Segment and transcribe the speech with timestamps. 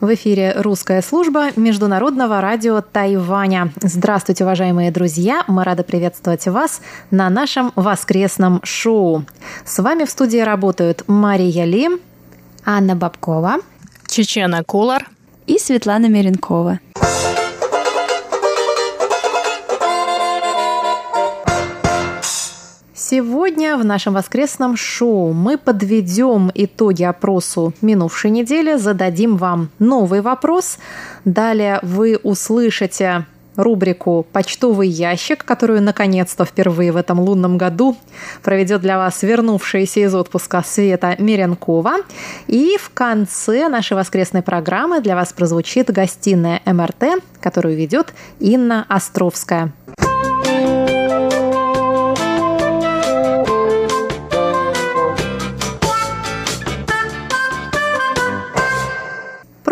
[0.00, 3.72] В эфире русская служба Международного радио Тайваня.
[3.82, 5.42] Здравствуйте, уважаемые друзья!
[5.48, 9.24] Мы рады приветствовать вас на нашем воскресном шоу.
[9.64, 11.88] С вами в студии работают Мария Ли,
[12.64, 13.56] Анна Бабкова,
[14.06, 15.08] Чечена Кулар
[15.48, 16.78] и Светлана Меренкова.
[23.10, 30.76] Сегодня в нашем воскресном шоу мы подведем итоги опросу минувшей недели, зададим вам новый вопрос.
[31.24, 33.24] Далее вы услышите
[33.56, 37.96] рубрику «Почтовый ящик», которую наконец-то впервые в этом лунном году
[38.42, 42.00] проведет для вас вернувшаяся из отпуска Света Миренкова.
[42.46, 49.72] И в конце нашей воскресной программы для вас прозвучит гостиная МРТ, которую ведет Инна Островская.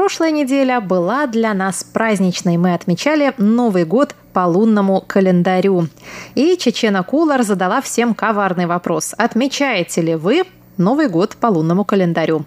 [0.07, 2.59] Прошлая неделя была для нас праздничной.
[2.59, 5.89] Мы отмечали Новый год по лунному календарю.
[6.37, 9.17] И Чечена Кулар задала всем коварный вопрос.
[9.19, 10.45] Отмечаете ли вы
[10.78, 12.44] Новый год по лунному календарю.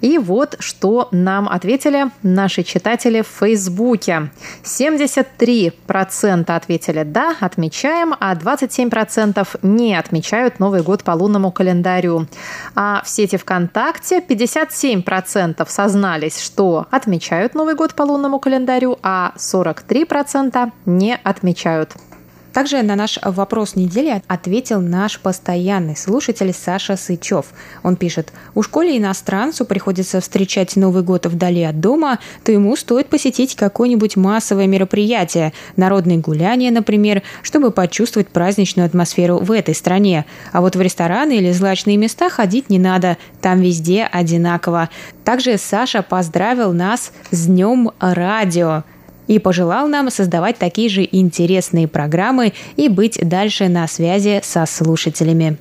[0.00, 4.30] И вот что нам ответили наши читатели в Фейсбуке.
[4.62, 12.26] 73% ответили «да», отмечаем, а 27% не отмечают Новый год по лунному календарю.
[12.74, 20.70] А в сети ВКонтакте 57% сознались, что отмечают Новый год по лунному календарю, а 43%
[20.86, 21.96] не отмечают.
[22.54, 27.46] Также на наш вопрос недели ответил наш постоянный слушатель Саша Сычев.
[27.82, 33.08] Он пишет, у школе иностранцу приходится встречать Новый год вдали от дома, то ему стоит
[33.08, 40.24] посетить какое-нибудь массовое мероприятие, народные гуляния, например, чтобы почувствовать праздничную атмосферу в этой стране.
[40.52, 44.90] А вот в рестораны или злачные места ходить не надо, там везде одинаково.
[45.24, 48.84] Также Саша поздравил нас с Днем радио
[49.26, 55.56] и пожелал нам создавать такие же интересные программы и быть дальше на связи со слушателями.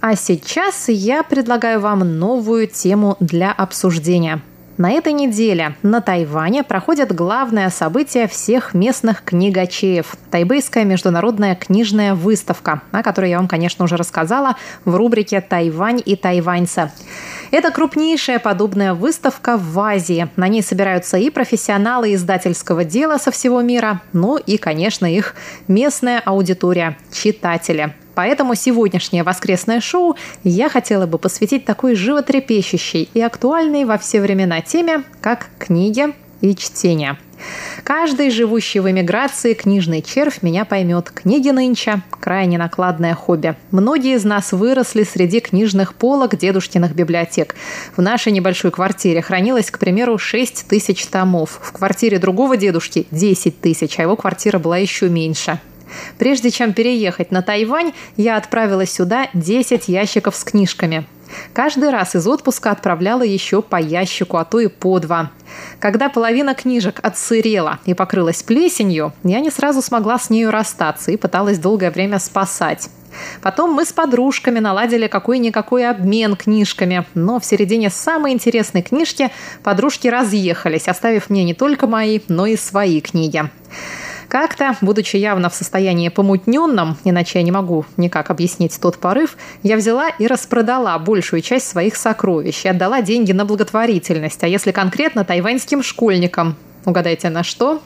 [0.00, 4.40] А сейчас я предлагаю вам новую тему для обсуждения–
[4.78, 12.82] на этой неделе на Тайване проходит главное событие всех местных книгачеев– Тайбэйская международная книжная выставка,
[12.92, 16.92] о которой я вам, конечно, уже рассказала в рубрике «Тайвань и тайваньцы».
[17.50, 20.28] Это крупнейшая подобная выставка в Азии.
[20.36, 25.34] На ней собираются и профессионалы издательского дела со всего мира, ну и, конечно, их
[25.66, 33.84] местная аудитория– читатели– Поэтому сегодняшнее воскресное шоу я хотела бы посвятить такой животрепещущей и актуальной
[33.84, 37.16] во все времена теме, как книги и чтение.
[37.84, 41.10] Каждый живущий в эмиграции книжный червь меня поймет.
[41.10, 43.54] Книги нынче– крайне накладное хобби.
[43.70, 47.54] Многие из нас выросли среди книжных полок дедушкиных библиотек.
[47.96, 51.60] В нашей небольшой квартире хранилось, к примеру, 6 тысяч томов.
[51.62, 55.60] В квартире другого дедушки– 10 тысяч, а его квартира была еще меньше.
[56.18, 61.06] Прежде чем переехать на Тайвань, я отправила сюда 10 ящиков с книжками.
[61.52, 65.30] Каждый раз из отпуска отправляла еще по ящику, а то и по два.
[65.78, 71.16] Когда половина книжек отсырела и покрылась плесенью, я не сразу смогла с нею расстаться и
[71.16, 72.90] пыталась долгое время спасать.
[73.42, 79.30] Потом мы с подружками наладили какой-никакой обмен книжками, но в середине самой интересной книжки
[79.62, 83.50] подружки разъехались, оставив мне не только мои, но и свои книги.
[84.28, 89.76] Как-то, будучи явно в состоянии помутненном, иначе я не могу никак объяснить тот порыв, я
[89.76, 95.24] взяла и распродала большую часть своих сокровищ и отдала деньги на благотворительность, а если конкретно
[95.24, 96.56] тайваньским школьникам,
[96.88, 97.82] Угадайте, на что?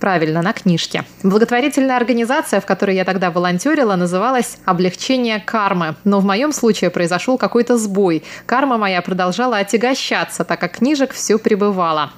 [0.00, 1.04] Правильно, на книжке.
[1.22, 5.94] Благотворительная организация, в которой я тогда волонтерила, называлась «Облегчение кармы».
[6.02, 8.24] Но в моем случае произошел какой-то сбой.
[8.44, 12.10] Карма моя продолжала отягощаться, так как книжек все прибывало.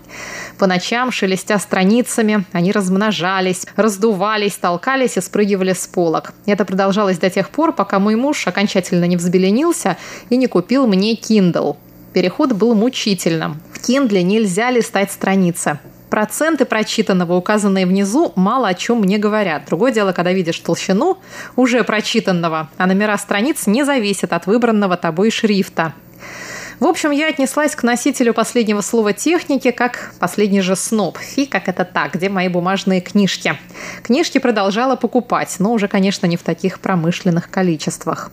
[0.57, 6.33] По ночам, шелестя страницами, они размножались, раздувались, толкались и спрыгивали с полок.
[6.47, 9.99] Это продолжалось до тех пор, пока мой муж окончательно не взбеленился
[10.31, 11.77] и не купил мне Kindle.
[12.15, 13.61] Переход был мучительным.
[13.75, 15.81] В Kindle нельзя листать страницы.
[16.15, 19.65] Проценты прочитанного, указанные внизу, мало о чем мне говорят.
[19.67, 21.19] Другое дело, когда видишь толщину
[21.57, 25.93] уже прочитанного, а номера страниц не зависят от выбранного тобой шрифта.
[26.79, 31.19] В общем, я отнеслась к носителю последнего слова техники как последний же сноб.
[31.19, 33.59] Фи, как это так, где мои бумажные книжки?
[34.05, 38.31] Книжки продолжала покупать, но уже, конечно, не в таких промышленных количествах.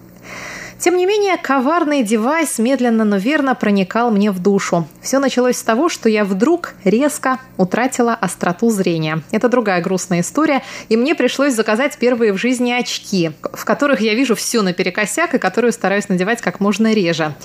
[0.81, 4.88] Тем не менее, коварный девайс медленно, но верно проникал мне в душу.
[5.00, 9.22] Все началось с того, что я вдруг резко утратила остроту зрения.
[9.30, 14.16] Это другая грустная история, и мне пришлось заказать первые в жизни очки, в которых я
[14.16, 17.36] вижу все наперекосяк и которую стараюсь надевать как можно реже.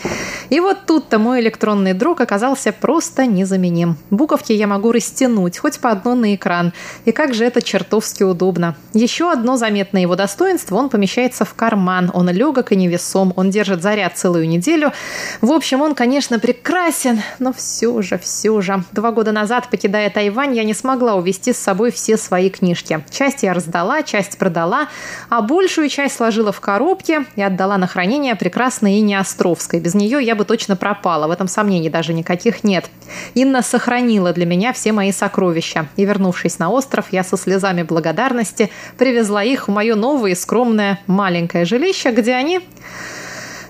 [0.49, 3.99] И вот тут-то мой электронный друг оказался просто незаменим.
[4.09, 6.73] Буковки я могу растянуть, хоть по одной на экран.
[7.05, 8.77] И как же это чертовски удобно.
[8.95, 12.11] Еще одно заметное его достоинство– он помещается в карман.
[12.15, 14.93] Он легок и невесом днем, он держит заряд целую неделю.
[15.41, 18.83] В общем, он, конечно, прекрасен, но все же, все же.
[18.93, 23.05] Два года назад, покидая Тайвань, я не смогла увезти с собой все свои книжки.
[23.11, 24.89] Часть я раздала, часть продала,
[25.29, 29.81] а большую часть сложила в коробке и отдала на хранение прекрасной Инне Островской.
[29.81, 32.87] Без нее я бы точно пропала, в этом сомнений даже никаких нет.
[33.35, 35.89] Инна сохранила для меня все мои сокровища.
[35.97, 41.01] И, вернувшись на остров, я со слезами благодарности привезла их в мое новое и скромное
[41.07, 42.61] маленькое жилище, где они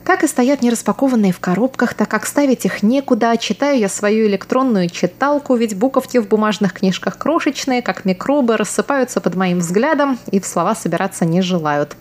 [0.06, 3.36] так и стоят нераспакованные в коробках, так как ставить их некуда.
[3.36, 9.34] Читаю я свою электронную читалку, ведь буковки в бумажных книжках крошечные, как микробы, рассыпаются под
[9.34, 11.96] моим взглядом и в слова собираться не желают.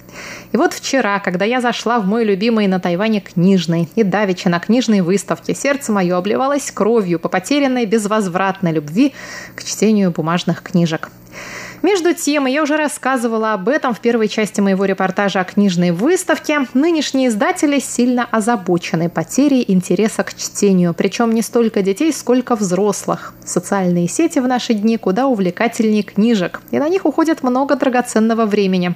[0.51, 4.59] И вот вчера, когда я зашла в мой любимый на Тайване книжный и давеча на
[4.59, 9.15] книжной выставке, сердце мое обливалось кровью по потерянной безвозвратной любви
[9.55, 11.09] к чтению бумажных книжек.
[11.85, 16.61] Между тем, я уже рассказывала об этом в первой части моего репортажа о книжной выставке.
[16.73, 23.35] Нынешние издатели сильно озабочены потерей интереса к чтению, причем не столько детей, сколько взрослых.
[23.45, 28.95] Социальные сети в наши дни куда увлекательнее книжек, и на них уходит много драгоценного времени.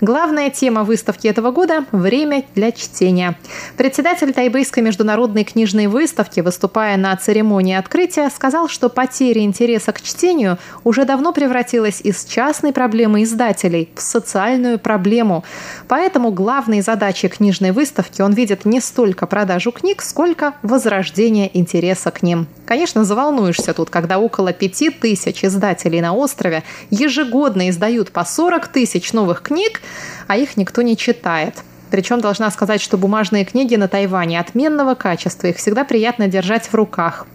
[0.00, 3.36] Главная тема выставки этого года– время для чтения.
[3.76, 10.58] Председатель Тайбэйской международной книжной выставки, выступая на церемонии открытия, сказал, что потеря интереса к чтению
[10.84, 15.44] уже давно превратилась из частной проблемы издателей в социальную проблему.
[15.88, 22.22] Поэтому главной задачей книжной выставки он видит не столько продажу книг, сколько возрождение интереса к
[22.22, 22.46] ним.
[22.66, 29.12] Конечно, заволнуешься тут, когда около пяти тысяч издателей на острове ежегодно издают по 40 тысяч
[29.12, 29.80] новых книг,
[30.26, 31.54] а их никто не читает.
[31.90, 36.74] Причем должна сказать, что бумажные книги на Тайване отменного качества, их всегда приятно держать в
[36.74, 37.26] руках.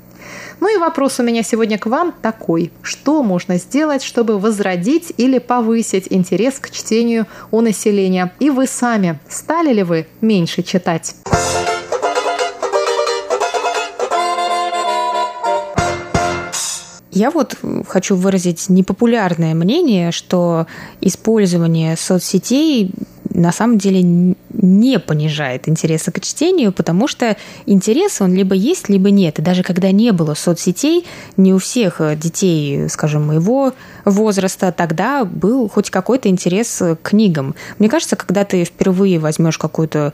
[0.59, 2.71] Ну и вопрос у меня сегодня к вам такой.
[2.81, 8.33] Что можно сделать, чтобы возродить или повысить интерес к чтению у населения?
[8.39, 11.15] И вы сами, стали ли вы меньше читать?
[17.15, 17.55] Я вот
[17.87, 20.67] хочу выразить непопулярное мнение, что
[20.99, 22.91] использование соцсетей
[23.33, 24.03] на самом деле
[24.51, 29.39] не понижает интереса к чтению, потому что интерес он либо есть, либо нет.
[29.39, 31.05] И даже когда не было соцсетей,
[31.37, 33.71] не у всех детей, скажем, моего
[34.03, 37.55] возраста, тогда был хоть какой-то интерес к книгам.
[37.79, 40.13] Мне кажется, когда ты впервые возьмешь какую-то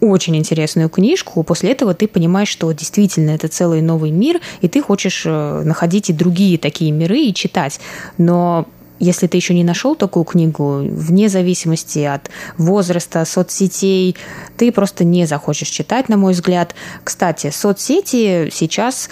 [0.00, 4.82] очень интересную книжку, после этого ты понимаешь, что действительно это целый новый мир, и ты
[4.82, 7.80] хочешь э, находить и другие такие миры и читать.
[8.16, 8.66] Но
[8.98, 14.16] если ты еще не нашел такую книгу, вне зависимости от возраста, соцсетей,
[14.56, 16.74] ты просто не захочешь читать, на мой взгляд.
[17.04, 19.08] Кстати, соцсети сейчас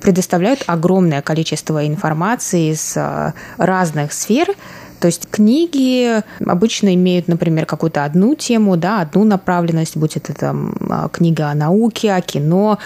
[0.00, 4.48] предоставляют огромное количество информации из э, разных сфер,
[5.02, 10.76] то есть книги обычно имеют, например, какую-то одну тему, да, одну направленность, будь это там
[10.88, 12.78] а, книга о науке, о кино,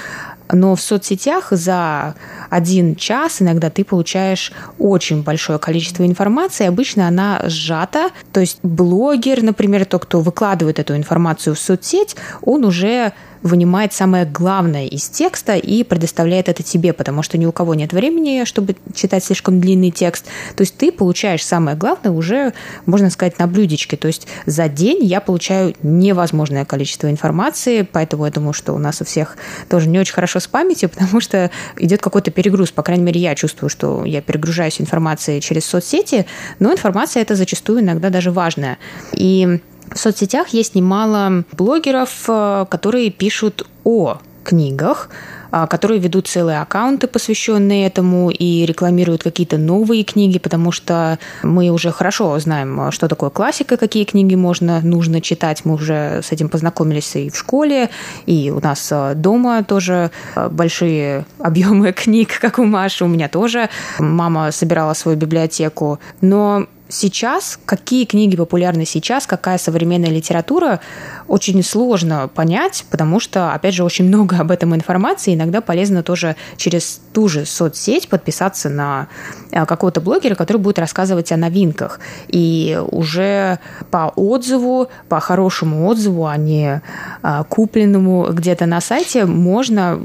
[0.50, 2.14] но в соцсетях за
[2.48, 6.64] один час иногда ты получаешь очень большое количество информации.
[6.64, 8.08] Обычно она сжата.
[8.32, 13.12] То есть блогер, например, тот, кто выкладывает эту информацию в соцсеть, он уже
[13.42, 17.92] вынимает самое главное из текста и предоставляет это тебе, потому что ни у кого нет
[17.92, 20.26] времени, чтобы читать слишком длинный текст.
[20.56, 22.52] То есть ты получаешь самое главное уже,
[22.86, 23.96] можно сказать, на блюдечке.
[23.96, 29.00] То есть за день я получаю невозможное количество информации, поэтому я думаю, что у нас
[29.00, 29.36] у всех
[29.68, 32.70] тоже не очень хорошо с памятью, потому что идет какой-то перегруз.
[32.70, 36.26] По крайней мере, я чувствую, что я перегружаюсь информацией через соцсети,
[36.58, 38.78] но информация это зачастую иногда даже важная.
[39.12, 45.08] И в соцсетях есть немало блогеров, э, которые пишут о книгах,
[45.50, 51.70] а, которые ведут целые аккаунты, посвященные этому, и рекламируют какие-то новые книги, потому что мы
[51.70, 55.64] уже хорошо знаем, что такое классика, какие книги можно, нужно читать.
[55.64, 57.90] Мы уже с этим познакомились и в школе,
[58.26, 60.10] и у нас а, дома тоже
[60.50, 63.68] большие объемы книг, как у Маши, у меня тоже.
[63.98, 65.98] Мама собирала свою библиотеку.
[66.20, 70.80] Но сейчас, какие книги популярны сейчас, какая современная литература,
[71.28, 75.34] очень сложно понять, потому что, опять же, очень много об этом информации.
[75.34, 79.08] Иногда полезно тоже через ту же соцсеть подписаться на
[79.50, 82.00] э, какого-то блогера, который будет рассказывать о новинках.
[82.28, 83.58] И уже
[83.90, 86.82] по отзыву, по хорошему отзыву, а не
[87.22, 90.00] э, купленному где-то на сайте, можно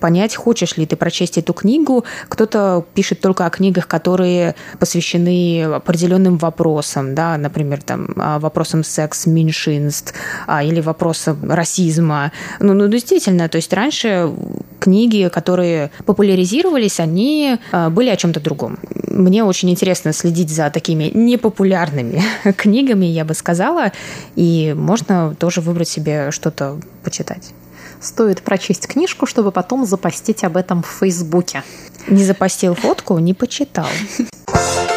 [0.00, 2.04] понять, хочешь ли ты прочесть эту книгу.
[2.28, 10.12] Кто-то пишет только о книгах, которые посвящены определенным вопросам, да, например, там, а, вопросам секс-меньшинств
[10.46, 12.32] а, или вопросам расизма.
[12.60, 14.32] Ну, ну, действительно, то есть раньше
[14.80, 18.78] книги, которые популяризировались, они а, были о чем-то другом.
[19.08, 22.22] Мне очень интересно следить за такими непопулярными
[22.56, 23.92] книгами, я бы сказала,
[24.34, 27.52] и можно тоже выбрать себе что-то почитать
[28.00, 31.62] стоит прочесть книжку, чтобы потом запостить об этом в Фейсбуке.
[32.08, 33.86] Не запостил фотку, не почитал.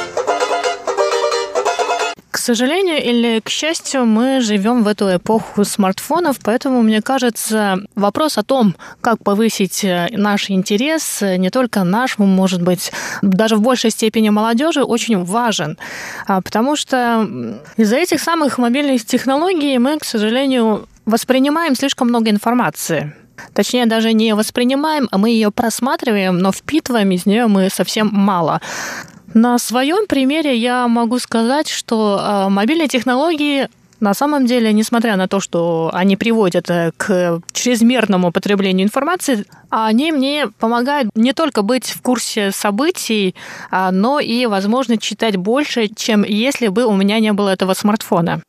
[2.50, 8.44] Сожалению или к счастью, мы живем в эту эпоху смартфонов, поэтому, мне кажется, вопрос о
[8.44, 12.91] том, как повысить э, наш интерес, э, не только наш, может быть,
[13.22, 15.77] даже в большей степени молодежи, очень важен.
[16.25, 17.27] А, потому что
[17.77, 23.13] из-за этих самых мобильных технологий мы, к сожалению, воспринимаем слишком много информации.
[23.53, 28.60] Точнее, даже не воспринимаем, а мы ее просматриваем, но впитываем из нее мы совсем мало.
[29.33, 33.69] На своем примере я могу сказать, что э, мобильные технологии
[34.00, 40.12] на самом деле, несмотря на то, что они приводят э, к чрезмерному потреблению информации, они
[40.12, 43.36] мне помогают не только быть в курсе событий,
[43.71, 48.41] а, но и, возможно, читать больше, чем если бы у меня не было этого смартфона.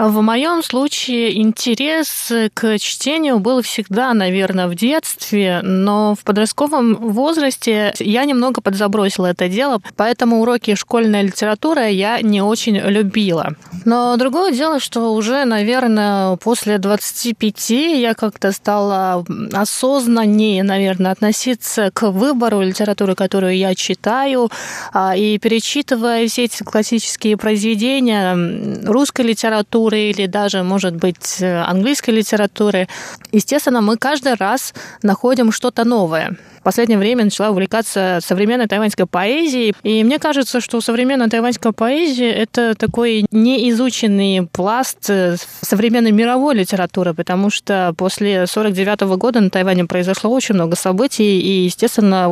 [0.00, 7.92] В моем случае интерес к чтению был всегда, наверное, в детстве, но в подростковом возрасте
[7.98, 13.56] я немного подзабросила это дело, поэтому уроки школьной литературы я не очень любила.
[13.84, 22.12] Но другое дело, что уже, наверное, после 25 я как-то стала осознаннее, наверное, относиться к
[22.12, 24.48] выбору литературы, которую я читаю,
[24.92, 31.62] а, и перечитывая все эти классические произведения русской литературы, литературы или даже, может быть, э,
[31.62, 32.88] английской литературы,
[33.32, 39.74] естественно, мы каждый раз находим что-то новое последнее время начала увлекаться современной тайваньской поэзией.
[39.82, 47.14] И мне кажется, что современная тайваньская поэзия— это такой неизученный пласт э, современной мировой литературы,
[47.14, 52.28] потому что после 49 года на Тайване произошло очень много событий, и, естественно,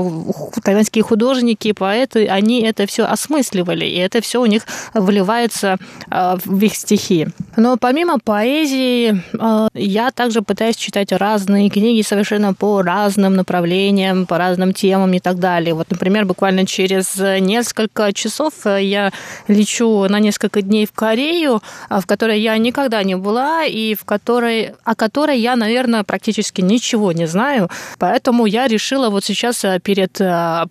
[0.63, 4.63] тайваньские художники, поэты, они это все осмысливали, и это все у них
[4.95, 5.77] вливается
[6.11, 7.29] э, в их стихи.
[7.57, 14.39] Но помимо поэзии, э, я также пытаюсь читать разные книги совершенно по разным направлениям, по
[14.39, 15.75] разным темам и так далее.
[15.75, 19.13] Вот, например, буквально через несколько часов э, я
[19.49, 24.05] лечу на несколько дней в Корею, э, в которой я никогда не была и в
[24.05, 27.69] которой, о которой я, наверное, практически ничего не знаю.
[27.99, 30.19] Поэтому я решила вот сейчас э, перед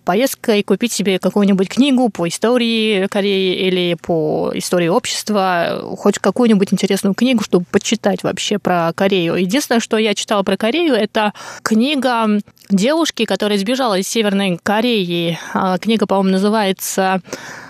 [0.04, 7.14] поездкой купить себе какую-нибудь книгу по истории Кореи или по истории общества, хоть какую-нибудь интересную
[7.14, 9.34] книгу, чтобы почитать вообще про Корею.
[9.34, 15.38] Единственное, что я читала про Корею, это книга девушки, которая сбежала из Северной Кореи.
[15.52, 17.20] А, книга, по-моему, называется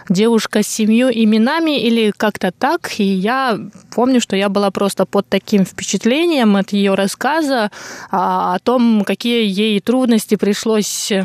[0.08, 2.98] девушка с семью именами или как-то так.
[2.98, 3.58] И я
[3.94, 7.70] помню, что я была просто под таким впечатлением от ее рассказа
[8.10, 11.24] а, о том, какие ей трудности пришлось э,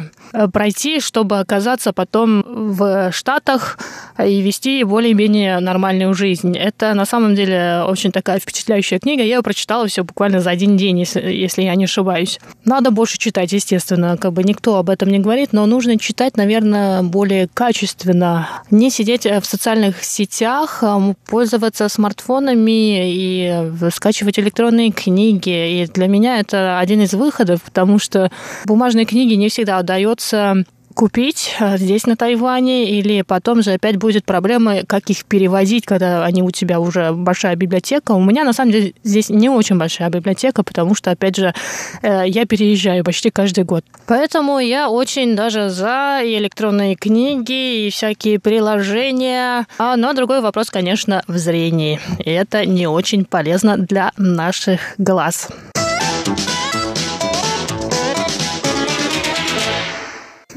[0.52, 3.78] пройти, чтобы оказаться потом в Штатах
[4.24, 6.58] и вести более-менее нормальную жизнь.
[6.58, 9.24] Это на самом деле очень такая впечатляющая книга.
[9.24, 12.40] Я ее прочитала все буквально за один день, если, если я не ошибаюсь.
[12.66, 17.04] Надо больше читать, естественно, как бы никто об этом не говорит, но нужно читать, наверное,
[17.04, 20.84] более качественно, не сидеть э, в социальных сетях,
[21.28, 25.82] пользоваться смартфонами и скачивать электронные книги.
[25.82, 28.32] И для меня это один из выходов, потому что
[28.66, 34.26] бумажные книги не всегда удается купить э, здесь, на Тайване, или потом же опять будет
[34.26, 38.12] проблема, как их перевозить, когда они у тебя уже большая библиотека.
[38.12, 41.54] У меня, на самом деле, здесь не очень большая библиотека, потому что, опять же,
[42.02, 43.84] э, я переезжаю почти каждый год.
[44.08, 49.68] Поэтому я очень даже за электронные книги, и всякие приложения.
[49.78, 52.00] А, но другой вопрос, конечно, в зрении.
[52.20, 55.50] И это не очень полезно для наших глаз.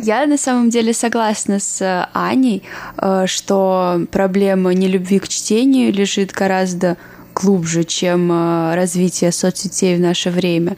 [0.04, 2.62] Я на самом деле согласна с э, Аней,
[2.98, 6.98] э, что проблема нелюбви к чтению лежит гораздо
[7.34, 10.76] глубже, чем э, развитие соцсетей в наше время.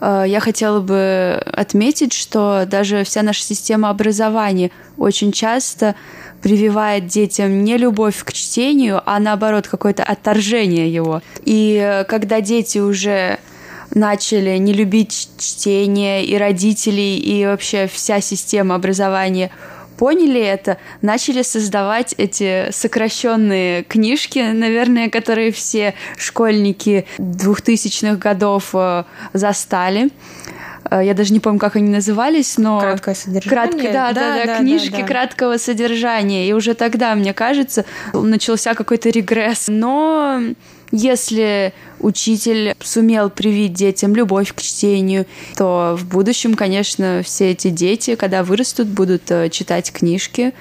[0.00, 5.94] Я хотела бы отметить, что даже вся наша система образования очень часто
[6.42, 11.22] прививает детям не любовь к чтению, а наоборот какое-то отторжение его.
[11.44, 13.38] И когда дети уже
[13.94, 19.50] начали не любить чтение, и родителей, и вообще вся система образования
[19.96, 30.10] поняли это, начали создавать эти сокращенные книжки, наверное, которые все школьники двухтысячных годов э, застали.
[30.90, 32.80] Э, я даже не помню, как они назывались, но...
[32.80, 33.70] Краткое содержание.
[33.70, 35.06] Кратко, да, да, да, да, книжки да, да.
[35.06, 36.48] краткого содержания.
[36.48, 39.66] И уже тогда, мне кажется, начался какой-то регресс.
[39.68, 40.40] Но
[40.94, 48.14] если учитель сумел привить детям любовь к чтению, то в будущем, конечно, все эти дети,
[48.14, 50.54] когда вырастут, будут э, читать книжки,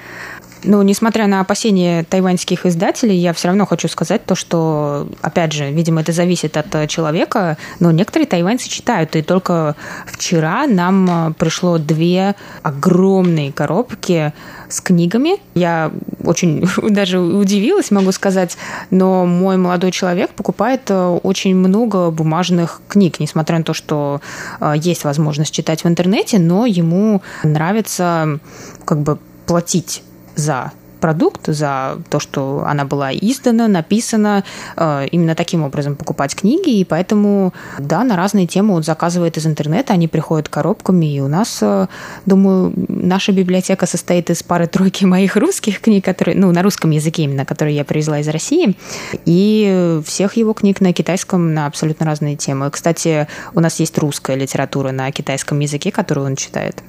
[0.64, 5.72] ну, несмотря на опасения тайваньских издателей, я все равно хочу сказать то, что, опять же,
[5.72, 9.16] видимо, это зависит от э, человека, но некоторые тайваньцы читают.
[9.16, 14.34] И только вчера нам э, пришло две огромные коробки
[14.70, 15.38] с книгами.
[15.54, 15.92] Я
[16.24, 18.58] очень даже удивилась, могу сказать,
[18.90, 24.22] но мой молодой человек покупает э, очень много бумажных книг, несмотря на то, что
[24.76, 28.40] есть возможность читать в интернете, но ему нравится
[28.86, 30.04] как бы платить
[30.36, 30.72] за
[31.04, 34.46] продукт, за то, что она была издана, написана,
[34.78, 39.46] э, именно таким образом покупать книги, и поэтому, да, на разные темы он заказывает из
[39.46, 41.88] интернета, они приходят коробками, и у нас, э,
[42.26, 47.44] думаю, наша библиотека состоит из пары-тройки моих русских книг, которые, ну, на русском языке именно,
[47.44, 48.78] которые я привезла из России,
[49.26, 52.72] и всех его книг на китайском на абсолютно разные темы.
[52.72, 56.82] Кстати, у нас есть русская литература на китайском языке, которую он читает.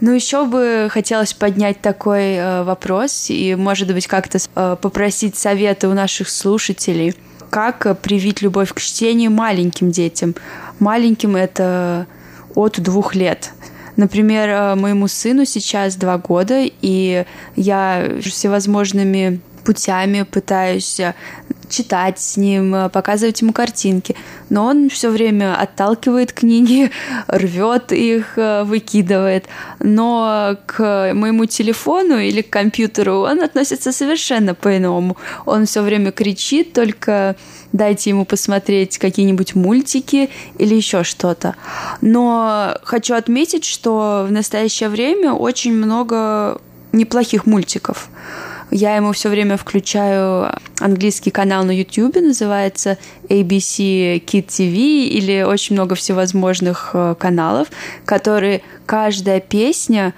[0.00, 5.88] Ну, еще бы хотелось поднять такой э, вопрос и, может быть, как-то э, попросить совета
[5.88, 7.14] у наших слушателей.
[7.50, 10.34] Как э, привить любовь к чтению маленьким детям?
[10.78, 12.06] Маленьким это
[12.54, 13.50] от двух лет.
[13.96, 17.26] Например, э, моему сыну сейчас два года, и
[17.56, 21.14] я всевозможными путями пытаюсь э,
[21.70, 24.14] читать с ним, э, показывать ему картинки.
[24.50, 26.90] Но он все время отталкивает книги,
[27.28, 29.46] рвет их, э, выкидывает.
[29.78, 35.16] Но к моему телефону или к компьютеру он относится совершенно по-иному.
[35.46, 37.36] Он все время кричит, только
[37.72, 41.54] дайте ему посмотреть какие-нибудь мультики или еще что-то.
[42.00, 46.60] Но хочу отметить, что в настоящее время очень много
[46.92, 48.08] неплохих мультиков.
[48.70, 55.74] Я ему все время включаю английский канал на YouTube, называется ABC Kid TV, или очень
[55.74, 57.68] много всевозможных э, каналов,
[58.04, 60.14] которые каждая песня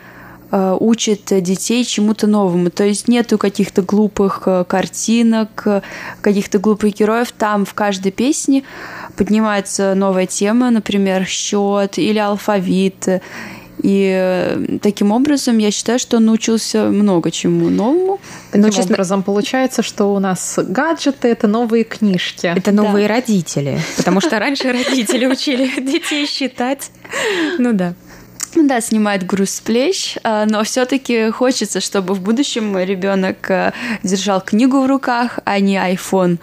[0.51, 2.71] э, учит детей чему-то новому.
[2.71, 5.67] То есть нету каких-то глупых э, картинок,
[6.21, 7.33] каких-то глупых героев.
[7.33, 8.65] Там в каждой песне
[9.17, 13.09] поднимается новая тема, например, счет или алфавит
[13.83, 18.21] и э, таким образом я считаю, что он научился много чему новому.
[18.51, 18.95] Таким Но, честно...
[18.95, 22.47] образом, получается, что у нас гаджеты– это новые книжки.
[22.47, 23.15] Это новые да.
[23.15, 26.91] родители, потому что раньше родители учили детей считать.
[27.59, 27.95] Ну да.
[28.55, 34.43] Да, снимает груз с плеч, а, но все-таки хочется, чтобы в будущем ребенок э, держал
[34.43, 36.39] книгу в руках, а не iPhone,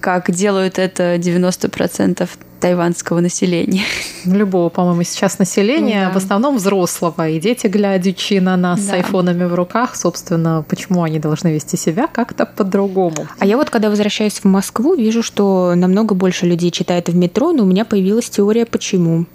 [0.00, 2.28] как делают это 90%
[2.64, 3.82] тайванского населения.
[4.24, 6.12] Любого, по-моему, сейчас населения, да.
[6.12, 7.28] в основном взрослого.
[7.28, 8.86] И дети, глядячи на нас да.
[8.86, 13.26] с айфонами в руках, собственно, почему они должны вести себя как-то по-другому.
[13.38, 17.52] А я вот, когда возвращаюсь в Москву, вижу, что намного больше людей читает в метро,
[17.52, 19.26] но у меня появилась теория «почему»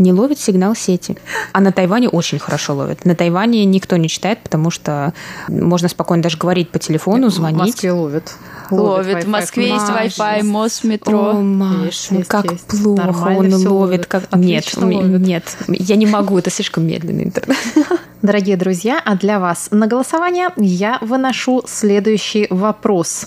[0.00, 1.16] не ловит сигнал сети.
[1.52, 3.04] А на Тайване очень хорошо ловит.
[3.04, 5.12] На Тайване никто не читает, потому что
[5.48, 7.58] можно спокойно даже говорить по телефону, звонить.
[7.58, 8.34] В Москве ловит.
[8.70, 9.24] Ловит.
[9.24, 11.30] В Москве есть Wi-Fi, мост, метро.
[11.30, 12.66] О, Маш, ну как есть.
[12.66, 14.06] плохо Нормально он ловит.
[14.06, 14.34] Как...
[14.34, 15.20] Нет, ловит.
[15.20, 17.58] нет, я не могу, это слишком медленный интернет.
[18.22, 23.26] Дорогие друзья, а для вас на голосование я выношу следующий вопрос.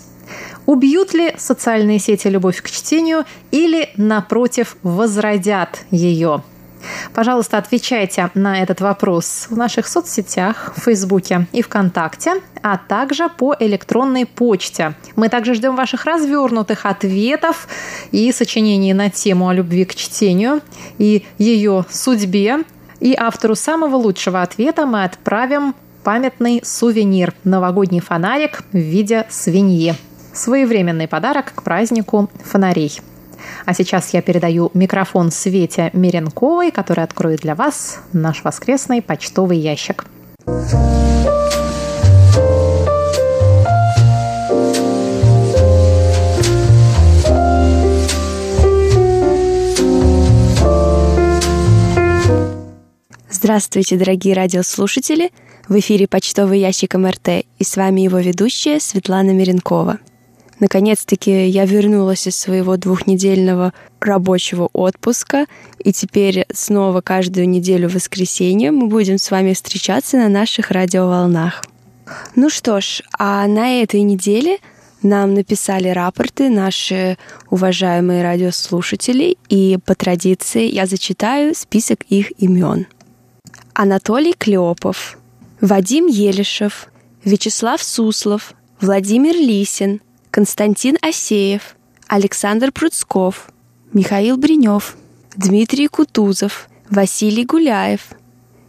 [0.66, 6.42] Убьют ли социальные сети любовь к чтению или, напротив, возродят ее?
[7.14, 13.56] Пожалуйста, отвечайте на этот вопрос в наших соцсетях, в Фейсбуке и ВКонтакте, а также по
[13.60, 14.96] электронной почте.
[15.16, 17.68] Мы также ждем ваших развернутых ответов
[18.12, 20.62] и сочинений на тему о любви к чтению
[20.98, 22.60] и ее судьбе.
[23.00, 29.96] И автору самого лучшего ответа мы отправим памятный сувенир– новогодний фонарик в виде свиньи.
[30.34, 33.00] Своевременный подарок к празднику фонарей.
[33.66, 40.06] А сейчас я передаю микрофон Свете Миренковой, которая откроет для вас наш воскресный почтовый ящик.
[53.30, 55.32] Здравствуйте, дорогие радиослушатели!
[55.68, 60.00] В эфире почтовый ящик МРТ, и с вами его ведущая Светлана Миренкова.
[60.60, 65.46] Наконец-таки я вернулась из своего двухнедельного рабочего отпуска,
[65.80, 71.64] и теперь снова каждую неделю в воскресенье мы будем с вами встречаться на наших радиоволнах.
[72.36, 74.60] Ну что ж, а на этой неделе
[75.02, 77.18] нам написали рапорты наши
[77.50, 82.88] уважаемые радиослушатели, и по традиции я зачитаю список их имен.
[83.74, 85.18] Анатолий Клепов,
[85.60, 86.88] Вадим Елишев,
[87.26, 90.02] Вячеслав Суслов, Владимир Лисин,
[90.36, 91.76] Константин Осеев,
[92.08, 93.52] Александр Пруцков,
[93.94, 94.98] Михаил Бринев,
[95.36, 98.14] Дмитрий Кутузов, Василий Гуляев,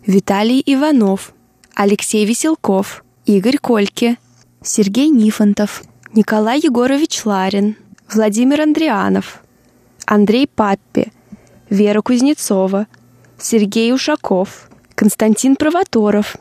[0.05, 1.33] Виталий Иванов,
[1.75, 4.19] Алексей Веселков, Игорь Кольке,
[4.63, 7.77] Сергей Нифонтов, Николай Егорович Ларин,
[8.13, 9.43] Владимир Андрианов,
[10.05, 11.15] Андрей Паппи,
[11.71, 12.89] Вера Кузнецова,
[13.39, 16.37] Сергей Ушаков, Константин Провоторов,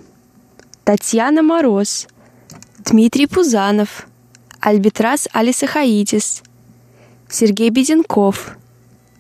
[0.84, 2.08] Татьяна Мороз,
[2.80, 4.06] Дмитрий Пузанов,
[4.66, 6.42] Альбитрас Алисахаитис,
[7.28, 8.56] Сергей Беденков,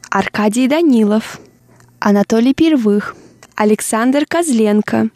[0.09, 1.41] Аркадий Данилов,
[1.99, 3.13] Анатолий Первых,
[3.53, 5.09] Александр Козленко,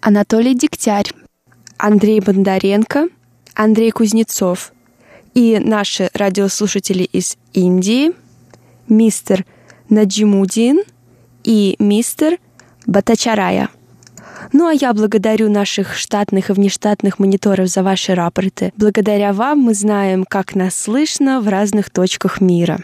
[0.00, 1.10] Анатолий Дегтярь,
[1.78, 3.08] Андрей Бондаренко,
[3.54, 4.72] Андрей Кузнецов
[5.34, 8.12] и наши радиослушатели из Индии,
[8.86, 9.44] мистер
[9.88, 10.84] Наджимудин
[11.42, 12.38] и мистер
[12.86, 13.68] Батачарая.
[14.52, 18.72] Ну а я благодарю наших штатных и внештатных мониторов за ваши рапорты.
[18.76, 22.80] Благодаря вам мы знаем, как нас слышно в разных точках мира.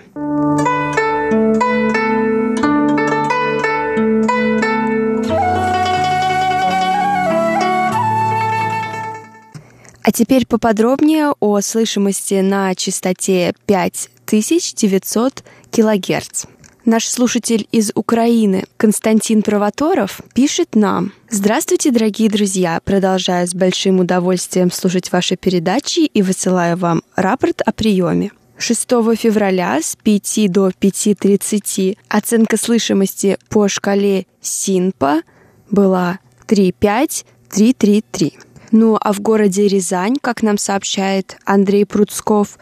[10.05, 16.47] А теперь поподробнее о слышимости на частоте 5900 килогерц.
[16.85, 21.13] Наш слушатель из Украины Константин Провоторов пишет нам.
[21.31, 22.81] Здравствуйте, дорогие друзья!
[22.83, 28.33] Продолжаю с большим удовольствием слушать ваши передачи и высылаю вам рапорт о приеме.
[28.59, 28.81] 6
[29.17, 35.23] февраля с 5 до 5.30 оценка слышимости по шкале СИНПа
[35.71, 36.19] была
[36.49, 38.33] 3.5-3.3.3.
[38.73, 42.59] Ну а в городе Рязань, как нам сообщает Андрей Пруцков,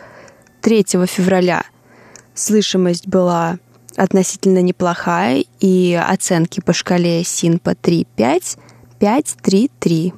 [0.61, 1.65] 3 февраля
[2.35, 3.59] слышимость была
[3.97, 8.59] относительно неплохая, и оценки по шкале СИНПа 3.5,
[9.01, 10.13] 5.3.3.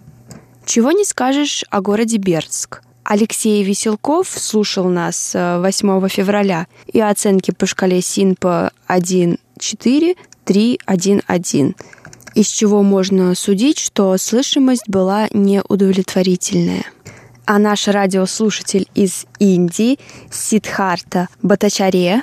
[0.64, 2.82] Чего не скажешь о городе Бердск.
[3.04, 11.74] Алексей Веселков слушал нас 8 э, февраля, и оценки по шкале СИНПа 1.4, 3.1.1
[12.35, 16.85] из чего можно судить, что слышимость была неудовлетворительная.
[17.44, 19.98] А наш радиослушатель из Индии
[20.30, 22.22] Сидхарта Батачаре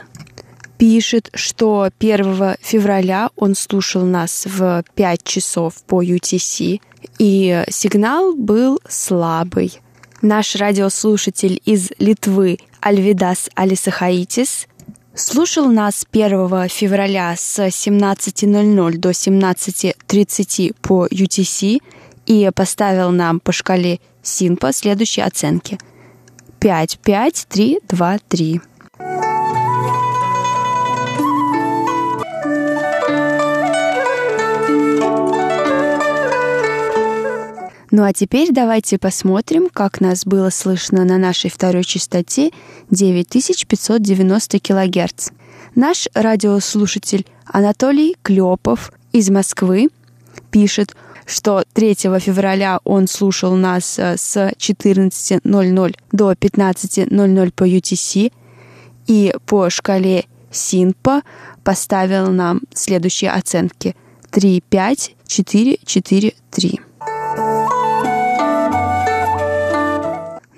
[0.80, 6.82] пишет, что 1 февраля он слушал нас в 5 часов по UTC,
[7.20, 9.80] и сигнал был слабый.
[10.22, 14.68] Наш радиослушатель из Литвы Альвидас Алисахаитис
[15.14, 21.82] слушал нас 1 февраля с 17.00 до 17.30 по UTC
[22.26, 25.78] и поставил нам по шкале СИНПа следующие оценки.
[26.60, 28.62] 5, 5, 3, 2, 3.
[37.92, 42.52] Ну а теперь давайте посмотрим, как нас было слышно на нашей второй частоте
[42.92, 45.30] 9590 кГц.
[45.74, 49.90] Наш радиослушатель Анатолий Клепов из Москвы
[50.52, 58.32] пишет, что 3 февраля он слушал нас э, с 14.00 до 15.00 по UTC
[59.08, 61.22] и по шкале СИНПа
[61.64, 63.96] поставил нам следующие оценки
[64.32, 66.80] 3, 5, 4, 4, 3.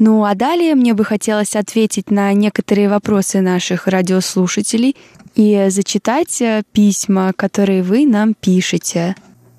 [0.03, 4.95] Ну а далее мне бы хотелось ответить на некоторые вопросы наших радиослушателей
[5.35, 9.15] и зачитать э, письма, которые вы нам пишете.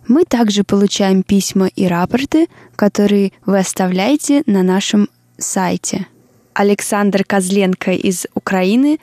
[0.09, 6.09] Мы также получаем письма и рапорты, которые вы оставляете на нашем сайте.
[6.55, 8.98] Александр Козленко из Украины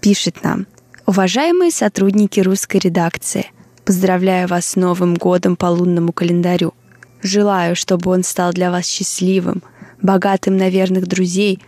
[0.00, 0.66] пишет нам.
[1.06, 3.46] Уважаемые сотрудники русской редакции,
[3.84, 6.74] поздравляю вас с Новым годом по лунному календарю.
[7.22, 9.62] Желаю, чтобы он стал для вас счастливым–
[10.02, 11.60] богатым на верных друзей,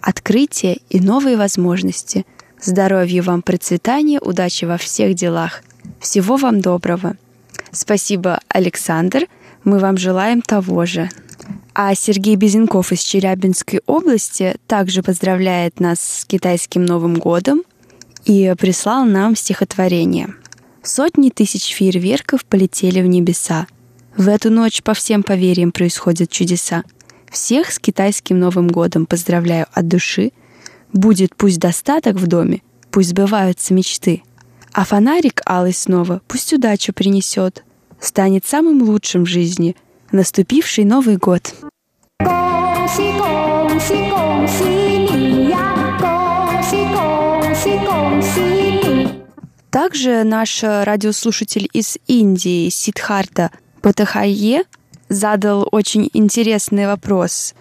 [0.00, 2.26] открытия и новые возможности.
[2.60, 5.62] Здоровья вам, процветания, удачи во всех делах.
[6.00, 7.16] Всего вам доброго.
[7.70, 9.26] Спасибо, Александр.
[9.64, 11.08] Мы вам желаем того же.
[11.74, 17.62] А Сергей Безенков из Челябинской области также поздравляет нас с китайским Новым годом
[18.24, 20.34] и прислал нам стихотворение.
[20.82, 23.66] Сотни тысяч фейерверков полетели в небеса.
[24.16, 26.84] В эту ночь по всем поверьям происходят чудеса.
[27.31, 30.31] Всех с китайским Новым годом поздравляю от души.
[30.91, 34.23] Будет пусть достаток в доме, пусть сбываются мечты.
[34.73, 37.63] А фонарик алый снова пусть удачу принесет.
[37.99, 39.75] Станет самым лучшим в жизни
[40.11, 41.53] наступивший Новый год.
[42.19, 45.97] 恭喜恭喜恭喜你呀！
[45.99, 48.39] 恭喜恭喜恭喜
[48.83, 49.07] 你！
[49.69, 54.65] Также наш радиослушатель из Индии Сидхарта Патахайе
[55.08, 57.54] задал очень интересный вопрос.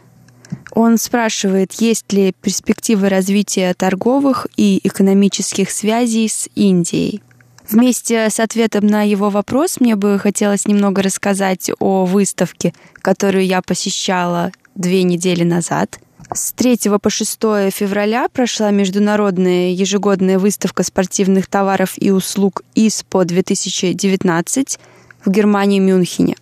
[0.72, 7.22] Он спрашивает, есть ли перспективы развития торговых и экономических связей с Индией.
[7.70, 13.62] Вместе с ответом на его вопрос мне бы хотелось немного рассказать о выставке, которую я
[13.62, 16.00] посещала две недели назад.
[16.34, 17.40] С 3 по 6
[17.72, 24.80] февраля прошла международная ежегодная выставка спортивных товаров и услуг ИСПО 2019
[25.24, 26.36] в Германии Мюнхене,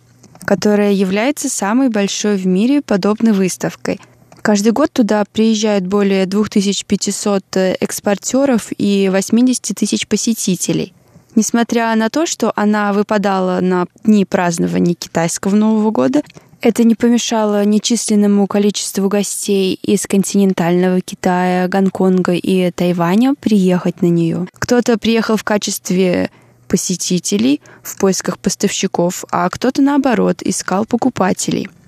[0.44, 4.00] которая является самой большой в мире подобной выставкой.
[4.42, 7.44] Каждый год туда приезжают более 2500
[7.80, 10.92] экспортеров и 80 тысяч посетителей–
[11.36, 16.22] Несмотря на то, что она выпадала на дни празднования китайского Нового года,
[16.60, 24.46] это не помешало нечисленному количеству гостей из континентального Китая, Гонконга и Тайваня приехать на нее.
[24.58, 26.30] Кто-то приехал в качестве
[26.74, 31.68] посетителей в поисках поставщиков, а кто-то, наоборот, искал покупателей–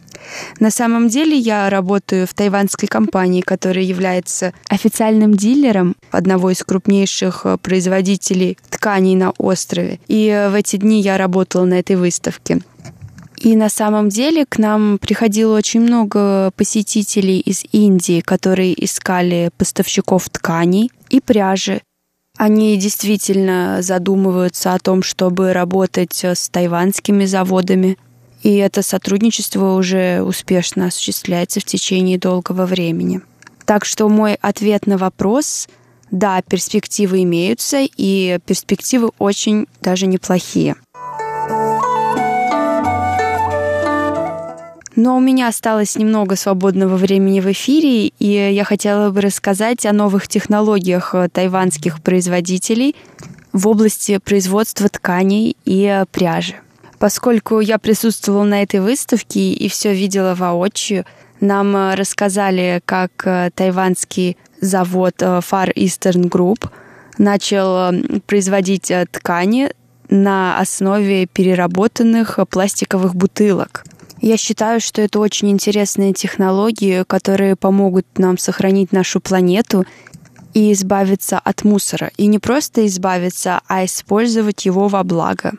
[0.61, 7.43] на самом деле я работаю в тайванской компании, которая является официальным дилером одного из крупнейших
[7.45, 10.01] э, производителей тканей на острове.
[10.09, 12.61] И э, в эти дни я работала на этой выставке.
[13.37, 20.29] И на самом деле к нам приходило очень много посетителей из Индии, которые искали поставщиков
[20.31, 21.83] тканей и пряжи.
[22.37, 27.97] Они действительно задумываются о том, чтобы работать э, с тайванскими заводами,
[28.43, 33.21] и это сотрудничество уже успешно осуществляется в течение долгого времени.
[33.65, 35.69] Так что мой ответ на вопрос–
[36.11, 40.77] да, перспективы имеются, и перспективы очень даже неплохие.
[44.97, 49.93] Но у меня осталось немного свободного времени в эфире, и я хотела бы рассказать о
[49.93, 52.97] новых технологиях тайванских производителей
[53.53, 56.55] в области производства тканей и пряжи.
[56.99, 61.05] Поскольку я присутствовала на этой выставке и все видела воочию,
[61.41, 66.71] нам э, рассказали, как э, тайванский завод э, Far Eastern Group
[67.19, 67.95] начал
[68.27, 69.71] производить ткани
[70.09, 73.85] на основе переработанных пластиковых бутылок.
[74.21, 79.85] Я считаю, что это очень интересные технологии, которые помогут нам сохранить нашу планету
[80.55, 82.11] и избавиться от мусора.
[82.17, 85.53] И не просто избавиться, а использовать его во благо.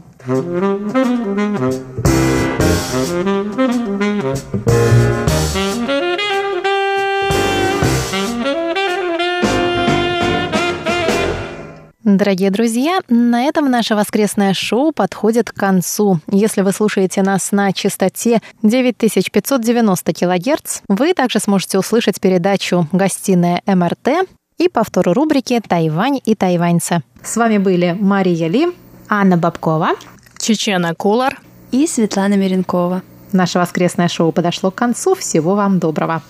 [12.05, 16.19] Дорогие друзья, на этом наше воскресное шоу подходит к концу.
[16.29, 24.29] Если вы слушаете нас на частоте 9590 кГц, вы также сможете услышать передачу «Гостиная МРТ»
[24.59, 27.05] и повтор рубрики «Тайвань и тайваньцы».
[27.23, 28.73] С вами были Мария Ли,
[29.09, 29.91] Анна Бабкова,
[30.39, 33.03] Чечена Кулар и Светлана Миренкова.
[33.31, 35.15] Наше воскресное шоу подошло к концу.
[35.15, 36.21] Всего вам доброго.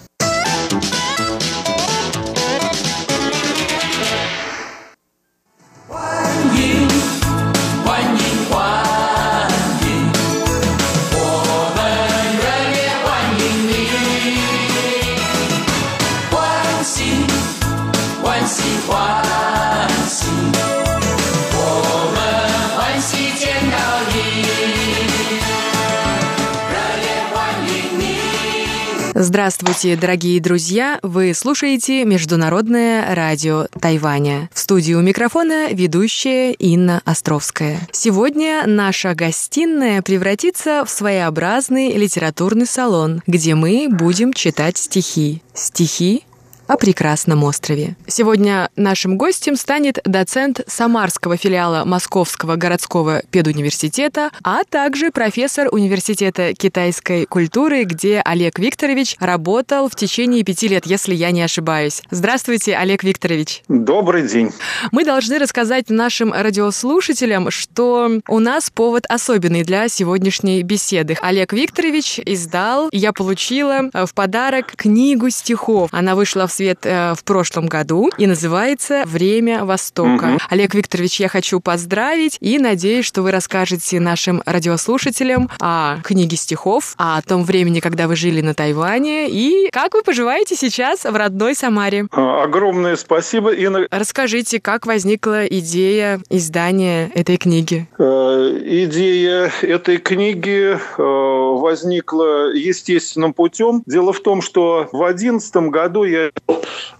[29.32, 30.98] Здравствуйте, дорогие друзья!
[31.00, 34.50] Вы слушаете Международное радио Тайваня.
[34.52, 37.80] В студии у микрофона ведущая Инна Островская.
[37.92, 45.40] Сегодня наша гостиная превратится в своеобразный литературный салон, где мы будем читать стихи.
[45.54, 46.24] Стихи
[46.72, 47.96] о прекрасном острове.
[48.06, 57.26] Сегодня нашим гостем станет доцент Самарского филиала Московского городского педуниверситета, а также профессор Университета китайской
[57.26, 62.00] культуры, где Олег Викторович работал в течение пяти лет, если я не ошибаюсь.
[62.10, 63.64] Здравствуйте, Олег Викторович.
[63.68, 64.50] Добрый день.
[64.92, 71.18] Мы должны рассказать нашим радиослушателям, что у нас повод особенный для сегодняшней беседы.
[71.20, 75.90] Олег Викторович издал, я получила в подарок книгу стихов.
[75.92, 80.34] Она вышла в свет э, в прошлом году и называется «Время Востока».
[80.34, 80.38] Угу.
[80.50, 86.94] Олег Викторович, я хочу поздравить и надеюсь, что вы расскажете нашим радиослушателям о книге стихов,
[86.98, 91.56] о том времени, когда вы жили на Тайване и как вы поживаете сейчас в родной
[91.56, 92.06] Самаре.
[92.12, 93.88] А, огромное спасибо, Инна.
[93.90, 97.88] Расскажите, как возникла идея издания этой книги?
[97.98, 103.82] Э, идея этой книги э, возникла естественным путем.
[103.86, 106.30] Дело в том, что в одиннадцатом году я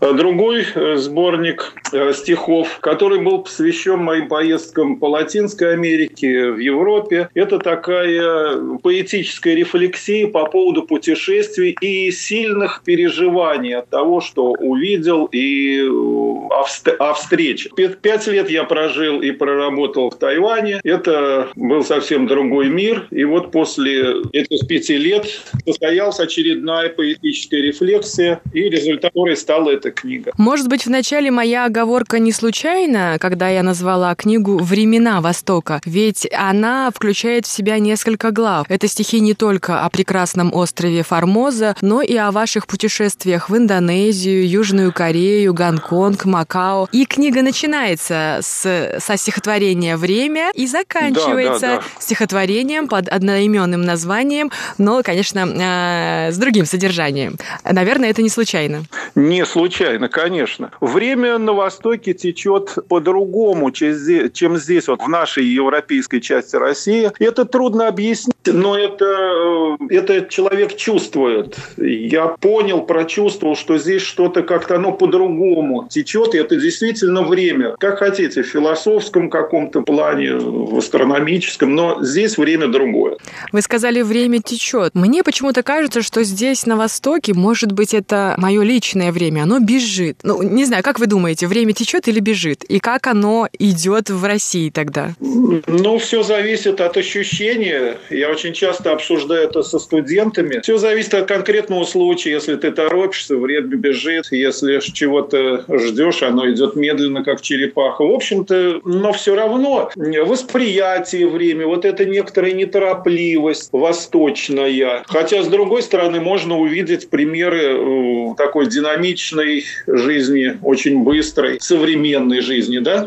[0.01, 7.29] другой э, сборник э, стихов, который был посвящен моим поездкам по Латинской Америке, в Европе.
[7.35, 15.81] Это такая поэтическая рефлексия по поводу путешествий и сильных переживаний от того, что увидел и
[15.81, 16.53] э,
[16.99, 17.71] о встрече.
[17.77, 20.81] Пять лет я прожил и проработал в Тайване.
[20.85, 23.07] Это был совсем другой мир.
[23.11, 25.27] И вот после этих пяти лет
[25.65, 30.33] состоялась очередная поэтическая рефлексия, и результат стала эта книга.
[30.37, 36.91] Может быть, вначале моя оговорка не случайна, когда я назвала книгу «Времена Востока», ведь она
[36.91, 38.67] включает в себя несколько глав.
[38.69, 44.49] Это стихи не только о прекрасном острове Формоза, но и о ваших путешествиях в Индонезию,
[44.49, 46.89] Южную Корею, Гонконг, Макао.
[46.93, 51.83] И книга начинается с, со стихотворения «Время» и заканчивается да, да, да.
[51.99, 57.37] стихотворением под одноименным названием, но, конечно, э, с другим содержанием.
[57.65, 58.85] Наверное, это не случайно.
[59.23, 60.73] Не случайно, конечно.
[60.81, 67.13] Время на Востоке течет по-другому, чем здесь, вот в нашей европейской части России.
[67.21, 71.57] Это трудно объяснить, но это, э, это человек чувствует.
[71.77, 77.77] Я понял, прочувствовал, что здесь что-то как-то оно по-другому течет, и это действительно время.
[77.79, 83.19] Как хотите, в философском каком-то плане, в астрономическом, но здесь время другое.
[83.53, 84.95] Вы сказали, время течет.
[84.95, 89.61] Мне почему-то кажется, что здесь, на Востоке, может быть, это мое личное обычное время, оно
[89.61, 90.19] бежит.
[90.23, 92.65] Ну, не знаю, как вы думаете, время течет или бежит?
[92.65, 95.15] И как оно идет в России тогда?
[95.21, 97.99] Ну, все зависит от ощущения.
[98.11, 100.61] Я очень часто обсуждаю это со студентами.
[100.63, 102.33] Все зависит от конкретного случая.
[102.33, 104.27] Если ты торопишься, время бежит.
[104.31, 108.05] Если чего-то ждешь, оно идет медленно, как черепаха.
[108.05, 115.03] В общем-то, но все равно восприятие времени, вот это некоторая неторопливость восточная.
[115.07, 122.41] Хотя, с другой стороны, можно увидеть примеры э, такой динамики динамичной жизни, очень быстрой, современной
[122.41, 122.79] жизни.
[122.79, 123.07] Да?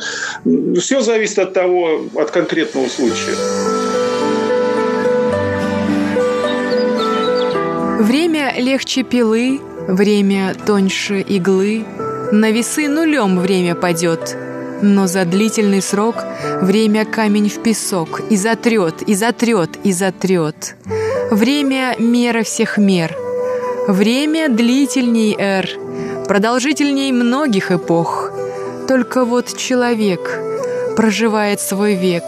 [0.79, 3.35] Все зависит от того, от конкретного случая.
[8.01, 11.85] Время легче пилы, время тоньше иглы.
[12.31, 14.35] На весы нулем время падет,
[14.81, 16.15] но за длительный срок
[16.61, 20.75] время камень в песок и затрет, и затрет, и затрет.
[21.31, 23.15] Время мера всех мер—
[23.87, 25.69] Время длительней эр,
[26.27, 28.31] продолжительней многих эпох.
[28.87, 30.39] Только вот человек
[30.95, 32.23] проживает свой век,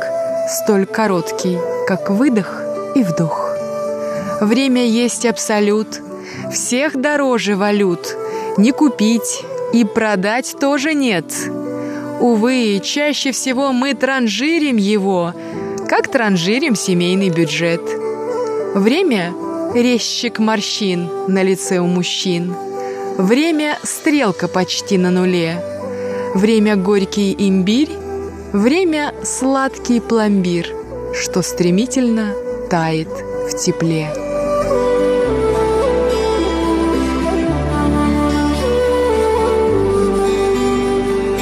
[0.50, 2.62] столь короткий, как выдох
[2.96, 3.52] и вдох.
[4.42, 6.02] Время есть абсолют,
[6.52, 8.16] всех дороже валют,
[8.58, 9.44] не купить
[9.74, 11.26] и продать тоже нет.
[12.20, 15.34] Увы, чаще всего мы транжирим его,
[15.88, 17.82] как транжирим семейный бюджет.
[18.74, 19.34] Время–
[19.74, 22.56] резчик морщин на лице у мужчин.
[23.18, 25.60] Время– стрелка почти на нуле.
[26.36, 27.90] Время– горький имбирь.
[28.54, 30.68] Время– сладкий пломбир,
[31.16, 32.36] что стремительно
[32.70, 34.14] тает в тепле.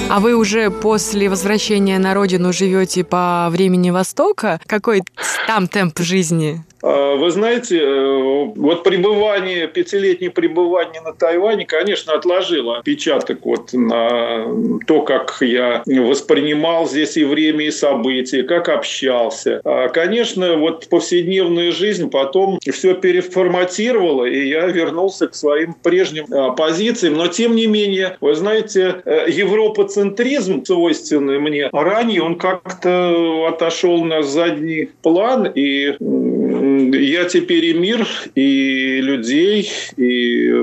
[0.10, 4.62] А вы уже после возвращения на родину живете по времени Востока?
[4.66, 5.04] Какой
[5.46, 6.64] там темп жизни?
[6.86, 14.46] А, вы знаете, э, вот пребывание, пятилетнее пребывание на Тайване, конечно, отложило отпечаток вот на
[14.86, 19.62] то, как я воспринимал здесь и время, и события, как общался.
[19.64, 26.52] А, конечно, вот повседневная жизнь потом все переформатировала, и я вернулся к своим прежним а,
[26.52, 27.16] позициям.
[27.16, 34.22] Но, тем не менее, вы знаете, э, европоцентризм, свойственный мне, ранее он как-то отошел на
[34.22, 35.96] задний план, и
[36.94, 40.54] я теперь и мир, и людей, и э,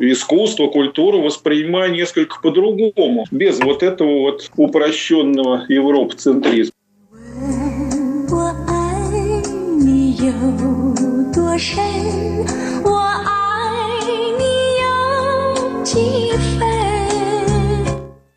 [0.00, 6.72] искусство, культуру воспринимаю несколько по-другому, без вот этого вот упрощенного европоцентризма.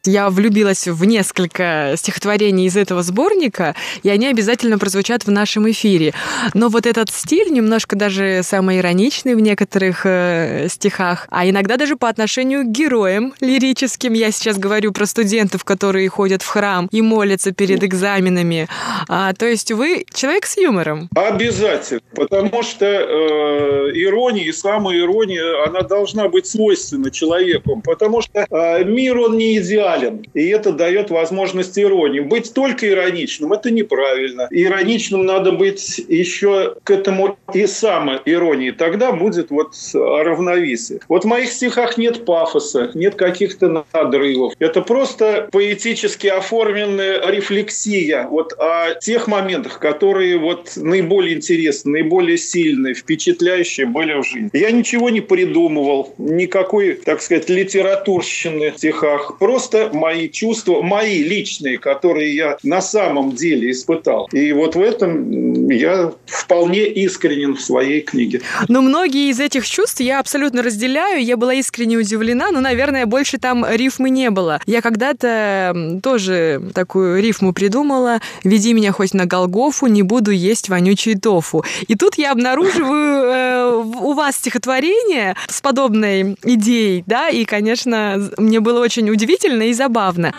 [0.04, 6.16] Я влюбилась в несколько стихотворений из этого сборника, и они обязательно прозвучат в нашем эфире.
[6.56, 12.10] Но вот этот стиль немножко даже самоироничный в некоторых э, стихах, а иногда даже по
[12.10, 14.14] отношению к героям лирическим.
[14.14, 18.68] Я сейчас говорю про студентов, которые ходят в храм и молятся перед экзаменами.
[19.08, 21.10] А, то есть вы человек с юмором.
[21.16, 28.84] Обязательно, потому что э, ирония и самоирония, она должна быть свойственна человеку, потому что э,
[28.84, 30.26] мир, он не идеален идеален.
[30.34, 32.20] И это дает возможность иронии.
[32.20, 34.48] Быть только ироничным– это неправильно.
[34.52, 38.72] Ироничным надо быть еще к этому и самоиронии.
[38.72, 41.00] Тогда будет вот равновесие.
[41.08, 44.54] Вот в моих стихах нет пафоса, нет каких-то надрывов.
[44.60, 52.94] Это просто поэтически оформленная рефлексия вот о тех моментах, которые вот наиболее интересны, наиболее сильные,
[52.94, 54.50] впечатляющие были в жизни.
[54.54, 59.38] Я ничего не придумывал, никакой, так сказать, литературщины в стихах.
[59.40, 64.28] Просто мои чувства, мои личные, которые я на самом деле испытал.
[64.32, 68.42] И вот в этом я вполне искренен в своей книге.
[68.68, 71.24] Но многие из этих чувств я абсолютно разделяю.
[71.24, 74.60] Я была искренне удивлена, но, наверное, больше там рифмы не было.
[74.66, 78.20] Я когда-то тоже такую рифму придумала.
[78.44, 81.64] «Веди меня хоть на Голгофу, не буду есть вонючий тофу».
[81.88, 88.60] И тут я обнаруживаю э, у вас стихотворение с подобной идеей, да, и, конечно, мне
[88.60, 90.34] было очень удивительно и забавно.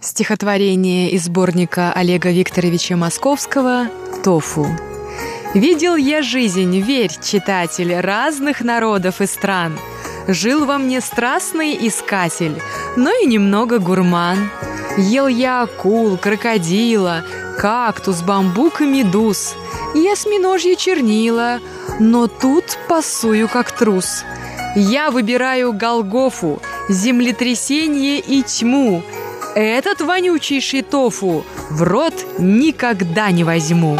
[0.00, 3.88] Стихотворение из сборника Олега Викторовича Московского
[4.24, 4.66] «Тофу».
[5.54, 9.78] Видел я жизнь, верь, читатель, разных народов и стран.
[10.28, 12.60] Жил во мне страстный искатель,
[12.96, 14.50] но и немного гурман.
[14.98, 17.24] Ел я акул, крокодила,
[17.58, 19.54] кактус, бамбук и медуз,
[19.94, 21.60] и осьминожье чернила,
[22.00, 24.24] но тут пасую как трус.
[24.74, 29.02] Я выбираю Голгофу, землетрясение и тьму.
[29.54, 33.98] Этот вонючий тофу в рот никогда не возьму.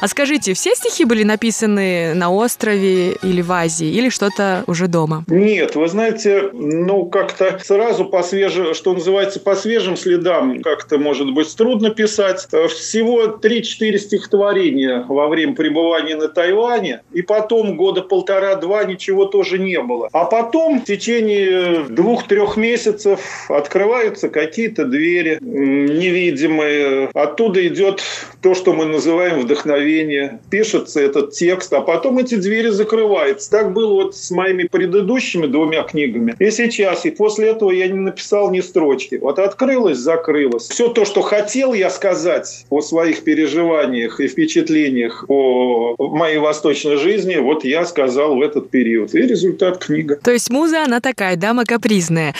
[0.00, 5.24] А скажите, все стихи были написаны на острове или в Азии, или что-то уже дома?
[5.26, 11.32] Нет, вы знаете, ну как-то сразу по свежим, что называется, по свежим следам как-то, может
[11.32, 12.46] быть, трудно писать.
[12.70, 19.80] Всего 3-4 стихотворения во время пребывания на Тайване, и потом года полтора-два ничего тоже не
[19.80, 20.08] было.
[20.12, 27.10] А потом в течение двух-трех месяцев открываются какие-то двери невидимые.
[27.14, 28.02] Оттуда идет
[28.42, 33.50] то, что мы называем вдохновение вдохновение, пишется этот текст, а потом эти двери закрываются.
[33.50, 36.34] Так было вот с моими предыдущими двумя книгами.
[36.38, 39.16] И сейчас, и после этого я не написал ни строчки.
[39.16, 40.68] Вот открылось, закрылось.
[40.68, 47.36] Все то, что хотел я сказать о своих переживаниях и впечатлениях о моей восточной жизни,
[47.36, 49.14] вот я сказал в этот период.
[49.14, 50.16] И результат книга.
[50.16, 52.34] То есть муза, она такая, дама капризная.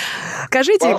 [0.47, 0.97] Скажите,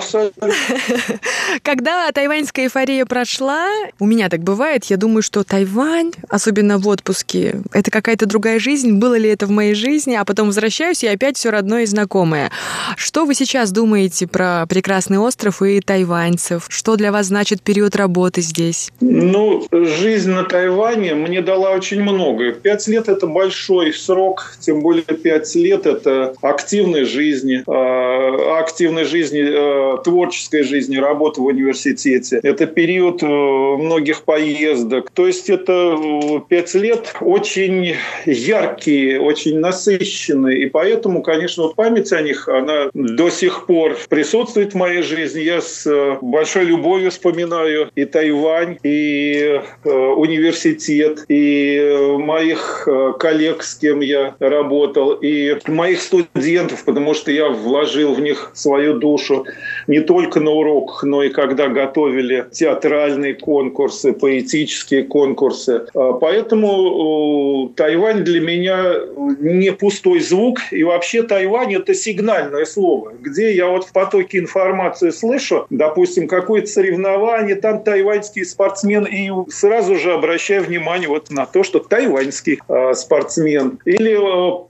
[1.62, 7.60] когда тайваньская эйфория прошла, у меня так бывает, я думаю, что Тайвань, особенно в отпуске.
[7.72, 11.36] Это какая-то другая жизнь, было ли это в моей жизни, а потом возвращаюсь и опять
[11.36, 12.50] все родное и знакомое.
[12.96, 16.66] Что вы сейчас думаете про прекрасный остров и тайваньцев?
[16.68, 18.90] Что для вас значит период работы здесь?
[19.00, 22.52] Ну, жизнь на Тайване мне дала очень много.
[22.52, 29.42] Пять лет– это большой срок, тем более пять лет– это активной жизни, а, активной жизни,
[29.44, 32.40] а, творческой жизни, работы в университете.
[32.42, 35.10] Это период э, многих поездок.
[35.12, 35.96] То есть это
[36.38, 40.62] пять лет очень яркие, очень насыщенные.
[40.62, 45.40] И поэтому, конечно, вот память о них, она до сих пор присутствует в моей жизни.
[45.40, 54.00] Я с э, большой любовью вспоминаю и Тайвань, и университет, и моих коллег, с кем
[54.00, 59.46] я работал, и моих студентов, потому что я вложил в них свою душу
[59.86, 65.86] не только на уроках, но и когда готовили театральные конкурсы, поэтические конкурсы.
[65.94, 68.94] А, поэтому Тайвань для меня
[69.40, 70.58] не пустой звук.
[70.70, 73.12] И вообще Тайвань– это сигнальное слово.
[73.20, 79.96] Где я вот в потоке информации слышу, допустим, какое-то соревнование, там тайваньский спортсмен, и сразу
[79.96, 83.78] же обращаю внимание вот на то, что тайваньский э, спортсмен.
[83.84, 84.18] Или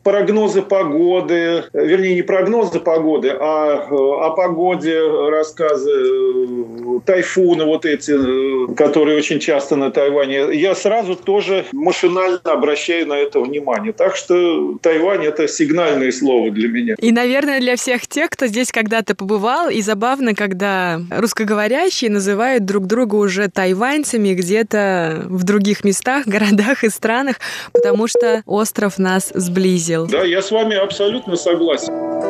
[0.02, 4.99] прогнозы погоды, вернее, не прогнозы погоды, а о погоде
[5.30, 10.54] рассказы, э, тайфуны вот эти, э, которые очень часто на Тайване.
[10.54, 13.92] Я сразу тоже машинально обращаю на это внимание.
[13.92, 16.94] Так что Тайвань– это сигнальное слово для меня.
[16.98, 22.86] И, наверное, для всех тех, кто здесь когда-то побывал, и забавно, когда русскоговорящие называют друг
[22.86, 27.36] друга уже тайваньцами где-то в других местах, городах и странах,
[27.72, 30.06] потому что остров нас сблизил.
[30.06, 32.29] Да, я с вами абсолютно согласен.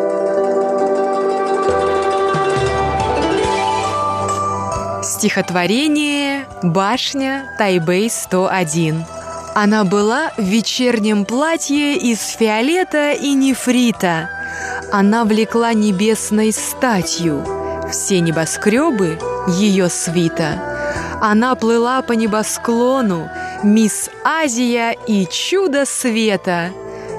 [5.21, 9.05] Стихотворение «Башня Тайбэй-101».
[9.55, 14.31] Она была в вечернем платье из фиолета и нефрита.
[14.91, 17.45] Она влекла небесной статью.
[17.91, 20.59] Все небоскребы— ее свита.
[21.21, 23.29] Она плыла по небосклону,
[23.63, 26.71] мисс Азия и чудо света.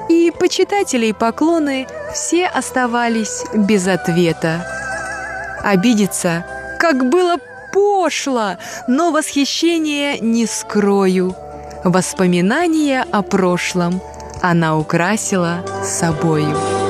[0.08, 4.66] И почитателей поклоны все оставались без ответа.
[5.62, 6.44] Обидеться,
[6.80, 7.36] как было
[7.72, 8.56] пошло,
[8.86, 11.34] но восхищение не скрою.
[11.84, 14.00] Воспоминания о прошлом
[14.40, 16.81] она украсила собою.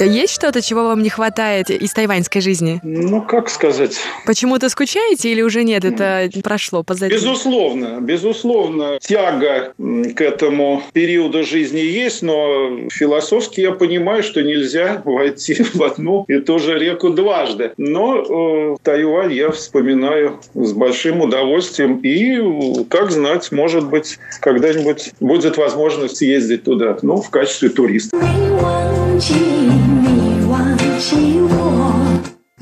[0.00, 2.80] Есть что-то, чего вам не хватает из тайваньской жизни?
[2.82, 3.98] Ну, как сказать?
[4.26, 5.84] Почему-то скучаете или уже нет?
[5.84, 7.14] Это прошло позади?
[7.14, 8.98] Безусловно, безусловно.
[9.00, 16.24] Тяга к этому периоду жизни есть, но философски я понимаю, что нельзя войти в одну
[16.28, 17.72] и ту же реку дважды.
[17.76, 22.00] Но э, Тайвань я вспоминаю с большим удовольствием.
[22.02, 28.16] И, как знать, может быть, когда-нибудь будет возможность ездить туда, ну, в качестве туриста.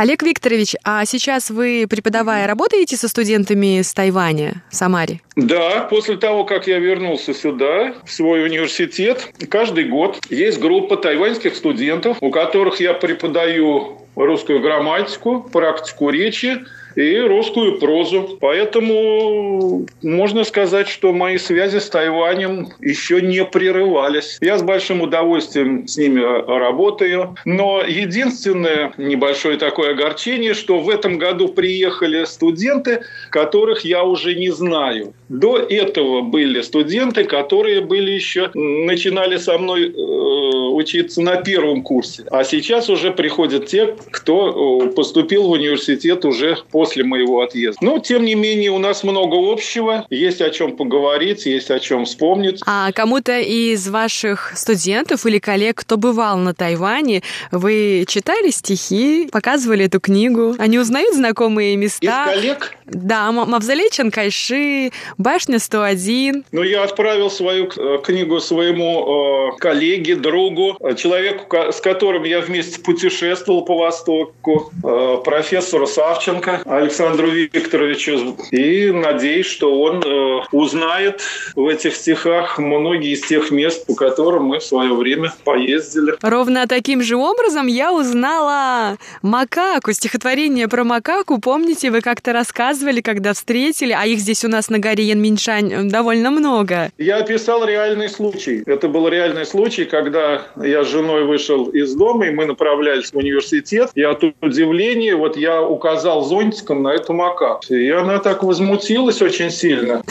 [0.03, 5.21] Олег Викторович, а сейчас вы, преподавая, работаете со студентами с Тайваня, в Самаре?
[5.37, 11.55] Да, после того, как я вернулся сюда, в свой университет, каждый год есть группа тайваньских
[11.55, 16.65] студентов, у которых я преподаю русскую грамматику, практику речи,
[16.97, 18.39] и русскую прозу.
[18.41, 24.39] Поэтому можно сказать, что мои связи с Тайванем еще не прерывались.
[24.41, 27.35] Я с большим удовольствием с ними работаю.
[27.45, 34.51] Но единственное небольшое такое огорчение, что в этом году приехали студенты, которых я уже не
[34.51, 35.15] знаю.
[35.29, 42.25] До этого были студенты, которые были еще начинали со мной э, учиться на первом курсе.
[42.31, 47.79] А сейчас уже приходят те, кто э, поступил в университет уже по после моего отъезда.
[47.81, 52.07] Но, тем не менее, у нас много общего, есть о чем поговорить, есть о чем
[52.07, 52.61] вспомнить.
[52.67, 57.23] А кому-то из ваших студентов или коллег, кто бывал на Тайване,
[57.53, 60.57] вы читали стихи, показывали эту книгу?
[60.59, 62.25] Они узнают знакомые места?
[62.33, 62.75] Из коллег?
[62.93, 66.45] Да, Мавзолей Чанкайши, Башня 101.
[66.53, 72.81] Ну, я отправил свою э, книгу своему э, коллеге, другу, человеку, с которым я вместе
[72.81, 76.63] путешествовал по Востоку, э, профессору Савченко.
[76.67, 78.37] Александру Викторовичу.
[78.51, 81.23] И надеюсь, что он э, узнает
[81.57, 86.15] в этих стихах многие из тех мест, по которым мы в свое время поездили.
[86.21, 91.41] Ровно таким же образом я узнала макаку, стихотворение про макаку.
[91.41, 95.83] Помните, вы как-то рассказывали, когда встретили, а их здесь у нас на горе Янминшань э,
[95.85, 96.91] довольно много.
[96.99, 98.63] Я описал реальный случай.
[98.67, 103.17] Это был реальный случай, когда я с женой вышел из дома, и мы направлялись в
[103.17, 103.91] университет.
[103.95, 107.75] И от удивления вот я указал зонтик пальчиком на эту макаку.
[107.75, 110.03] И она так возмутилась очень сильно.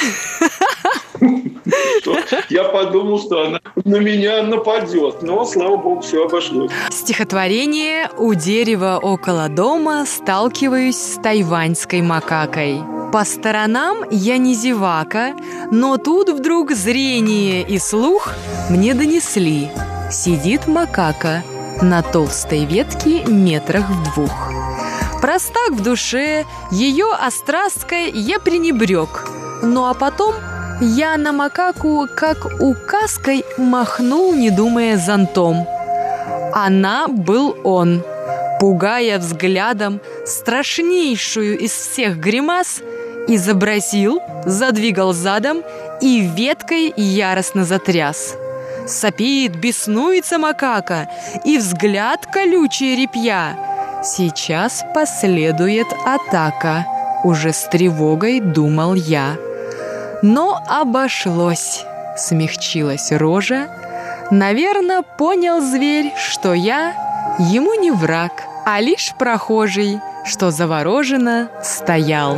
[2.49, 6.71] Я подумал, что она на меня нападет, но, слава богу, все обошлось.
[6.89, 12.60] Стихотворение «У дерева около дома сталкиваюсь с тайваньской макакой».
[13.11, 15.33] По сторонам я не зевака,
[15.71, 18.29] но тут вдруг зрение и слух
[18.69, 19.69] мне донесли.
[20.09, 21.43] Сидит макака
[21.81, 24.51] на толстой ветке метрах в двух.
[25.21, 29.27] Простак в душе, ее острасткой я пренебрег.
[29.61, 30.33] Ну а потом
[30.81, 35.67] я на макаку, как указкой, махнул, не думая зонтом.
[36.53, 38.03] Она был он,
[38.61, 42.81] пугая взглядом страшнейшую из всех гримас,
[43.27, 45.63] изобразил, задвигал задом
[45.99, 48.35] и веткой яростно затряс.
[48.87, 51.09] Сопит, беснуется макака,
[51.43, 53.57] и взгляд колючий репья.
[54.03, 56.85] Сейчас последует атака,
[57.23, 59.37] уже с тревогой думал я.
[60.21, 61.83] Но обошлось,
[62.15, 63.69] смягчилась рожа.
[64.29, 66.93] Наверное, понял зверь, что я
[67.39, 72.37] ему не враг, а лишь прохожий, что завороженно стоял.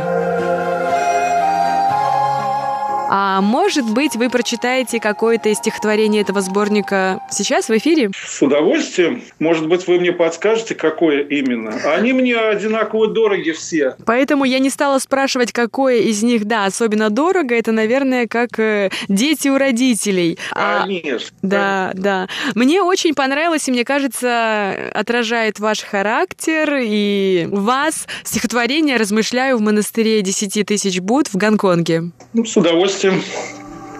[3.16, 8.10] А может быть, вы прочитаете какое-то из стихотворений этого сборника сейчас в эфире?
[8.12, 9.22] С удовольствием.
[9.38, 11.70] Может быть, вы мне подскажете, какое именно.
[11.94, 13.94] Они мне одинаково дороги все.
[14.04, 17.54] Поэтому я не стала спрашивать, какое из них, да, особенно дорого.
[17.54, 20.36] Это, наверное, как э, дети у родителей.
[20.50, 21.36] А, Конечно.
[21.40, 22.26] Да, да.
[22.56, 30.20] Мне очень понравилось, и мне кажется, отражает ваш характер и вас стихотворение «Размышляю в монастыре
[30.20, 32.10] десяти тысяч Буд в Гонконге».
[32.32, 33.22] Ну, с удовольствием удовольствием.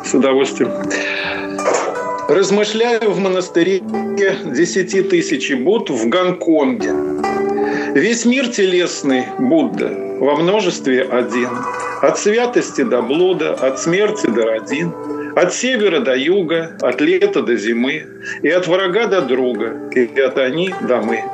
[0.05, 0.71] С удовольствием.
[2.29, 6.93] Размышляю в монастыре десяти тысяч Будд в Гонконге.
[7.95, 11.51] Весь мир телесный Будда во множестве один.
[12.01, 14.93] От святости до блуда, от смерти до родин–
[15.37, 18.07] от севера до юга, от лета до зимы,
[18.43, 21.25] и от врага до друга, и от они до мы.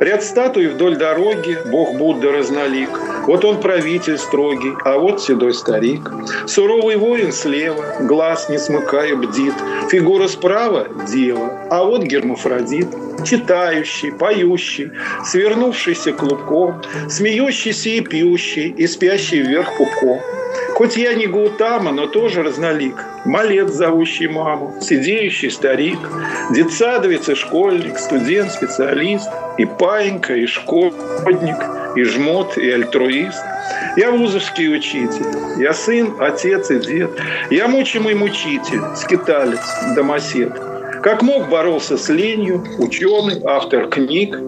[0.00, 2.90] Ряд статуй вдоль дороги, Бог Будда разнолик.
[3.26, 6.10] Вот он правитель строгий, а вот седой старик.
[6.46, 9.54] Суровый воин слева, глаз не смыкая бдит.
[9.90, 12.88] Фигура справа– дева, а вот гермафродит.
[13.24, 14.92] Читающий, поющий,
[15.26, 20.20] свернувшийся клубком, Смеющийся и пьющий, и спящий вверх пупком.
[20.74, 23.04] Хоть я не Гаутама, но тоже разнолик.
[23.24, 25.98] Малец, зовущий маму, сидеющий старик,
[26.50, 29.28] детсадовец и школьник, студент, специалист,
[29.58, 31.56] и паинька, и школьник,
[31.96, 33.42] и жмот, и альтруист.
[33.96, 35.26] Я вузовский учитель,
[35.58, 37.10] я сын, отец и дед,
[37.50, 39.60] я мучимый мучитель, скиталец,
[39.94, 40.52] домосед.
[41.02, 44.38] Как мог боролся с ленью, ученый, автор книг,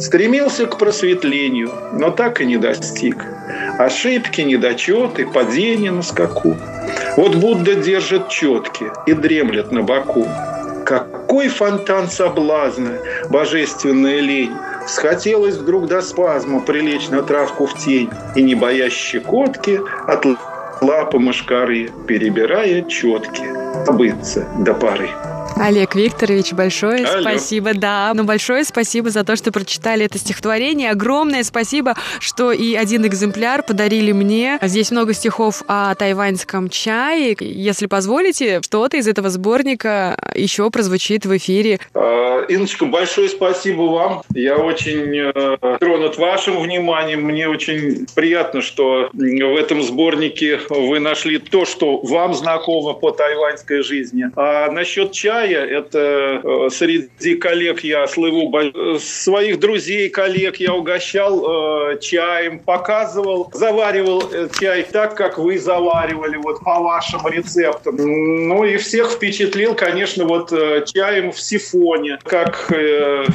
[0.00, 3.16] стремился к просветлению, но так и не достиг–
[3.78, 6.56] Ошибки, недочеты, падения на скаку.
[7.16, 10.26] Вот Будда держит четки и дремлет на боку.
[10.86, 12.98] Какой фонтан соблазна,
[13.28, 14.52] божественная лень!
[14.86, 20.24] Схотелось вдруг до спазма прилечь на травку в тень и, не боясь щекотки, от
[20.80, 23.44] лапы мышкары, перебирая четки,
[23.84, 25.10] побыться до поры.
[25.58, 27.22] Олег Викторович, большое Алло.
[27.22, 28.12] спасибо, да.
[28.14, 30.90] Ну, большое спасибо за то, что прочитали это стихотворение.
[30.90, 34.58] Огромное спасибо, что и один экземпляр подарили мне.
[34.60, 37.36] Здесь много стихов о тайваньском чае.
[37.40, 41.80] Если позволите, что-то из этого сборника еще прозвучит в эфире.
[41.94, 44.22] А, Инночка, большое спасибо вам.
[44.34, 47.22] Я очень э, тронут вашим вниманием.
[47.22, 53.82] Мне очень приятно, что в этом сборнике вы нашли то, что вам знакомо по тайваньской
[53.82, 54.26] жизни.
[54.36, 55.66] А насчет чая края.
[55.66, 58.52] Это э, среди коллег я слыву,
[58.98, 66.36] своих друзей, коллег я угощал э, чаем, показывал, заваривал э, чай так, как вы заваривали,
[66.36, 67.96] вот по вашим рецептам.
[67.96, 70.50] Ну и всех впечатлил, конечно, вот
[70.86, 72.72] чаем в сифоне, как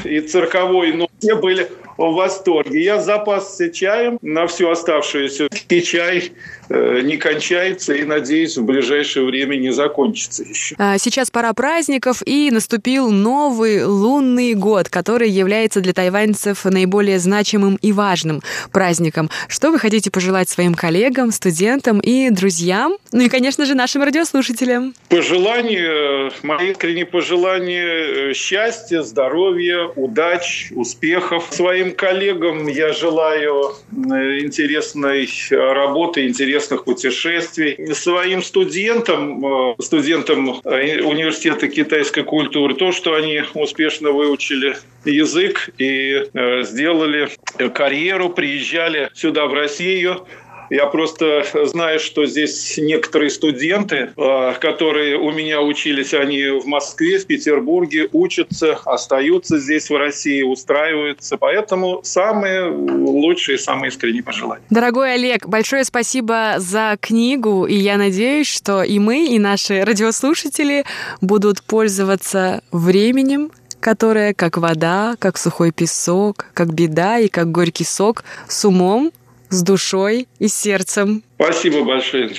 [0.03, 1.68] и цирковой, но все были
[2.10, 2.84] в восторге.
[2.84, 5.47] Я запасся чаем на всю оставшуюся.
[5.70, 6.32] И чай
[6.70, 10.76] э, не кончается и, надеюсь, в ближайшее время не закончится еще.
[10.78, 17.78] А, сейчас пора праздников, и наступил новый лунный год, который является для тайваньцев наиболее значимым
[17.82, 18.41] и важным
[18.72, 19.30] праздником.
[19.47, 22.97] Что вы хотите пожелать своим коллегам, студентам и друзьям?
[23.12, 24.93] Ну и, конечно же, нашим радиослушателям.
[25.10, 35.28] Пожелания, мои искренние пожелания э, счастья, здоровья, удач, успехов своим коллегам я желаю э, интересной
[35.52, 37.94] работы, интересных путешествий.
[37.94, 44.76] Своим студентам, э, студентам э, университета китайской культуры, то, что они успешно выучили
[45.06, 46.26] язык и
[46.64, 47.30] сделали
[47.74, 50.28] карьеру, приезжали сюда, в Россию,
[50.72, 57.19] Я просто знаю, что здесь некоторые студенты, э, которые у меня учились, они в Москве,
[57.19, 61.36] в Петербурге учатся, остаются здесь в России, устраиваются.
[61.36, 64.63] Поэтому самые лучшие, самые искренние пожелания.
[64.69, 70.86] Дорогой Олег, большое спасибо за книгу, и я надеюсь, что и мы, и наши радиослушатели
[71.19, 73.51] будут пользоваться временем,
[73.82, 79.11] которое, как вода, как сухой песок, как беда и как горький сок, с умом,
[79.52, 81.24] с душой и сердцем.
[81.36, 82.32] Спасибо большое.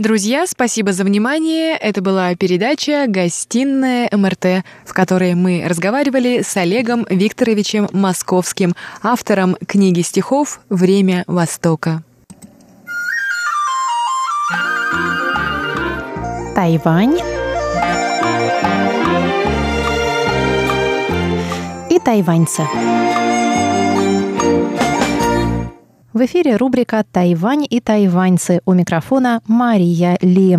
[0.00, 1.76] Друзья, спасибо за внимание.
[1.76, 10.02] Это была передача «Гостиная МРТ», в которой мы разговаривали с Олегом Викторовичем Московским, автором книги
[10.02, 12.02] стихов «Время Востока».
[16.54, 17.18] Тайвань
[22.04, 22.62] тайваньцы.
[26.12, 30.58] В эфире рубрика «Тайвань и тайваньцы» у микрофона Мария Ли.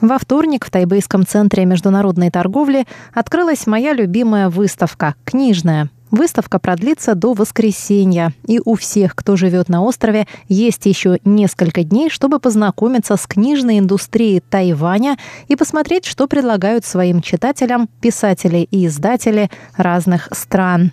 [0.00, 7.34] Во вторник в Тайбэйском центре международной торговли открылась моя любимая выставка– книжная– Выставка продлится до
[7.34, 13.26] воскресенья, и у всех, кто живет на острове, есть еще несколько дней, чтобы познакомиться с
[13.26, 15.16] книжной индустрией Тайваня
[15.48, 20.92] и посмотреть, что предлагают своим читателям писатели и издатели разных стран.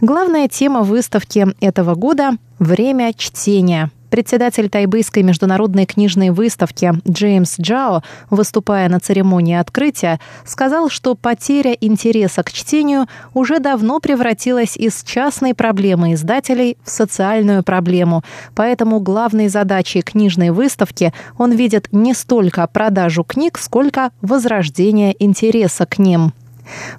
[0.00, 8.88] Главная тема выставки этого года– время чтения– Председатель Тайбэйской международной книжной выставки Джеймс Джао, выступая
[8.88, 16.14] на церемонии открытия, сказал, что потеря интереса к чтению уже давно превратилась из частной проблемы
[16.14, 18.24] издателей в социальную проблему.
[18.56, 25.98] Поэтому главной задачей книжной выставки он видит не столько продажу книг, сколько возрождение интереса к
[25.98, 26.32] ним.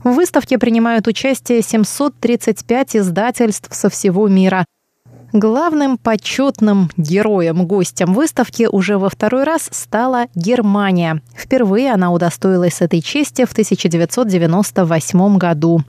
[0.03, 4.65] В выставке принимают участие 735 издательств со всего мира.
[5.33, 11.21] Главным почетным героем-гостем выставки уже во второй раз стала Германия.
[11.33, 15.83] Впервые она удостоилась этой чести в 1998 году.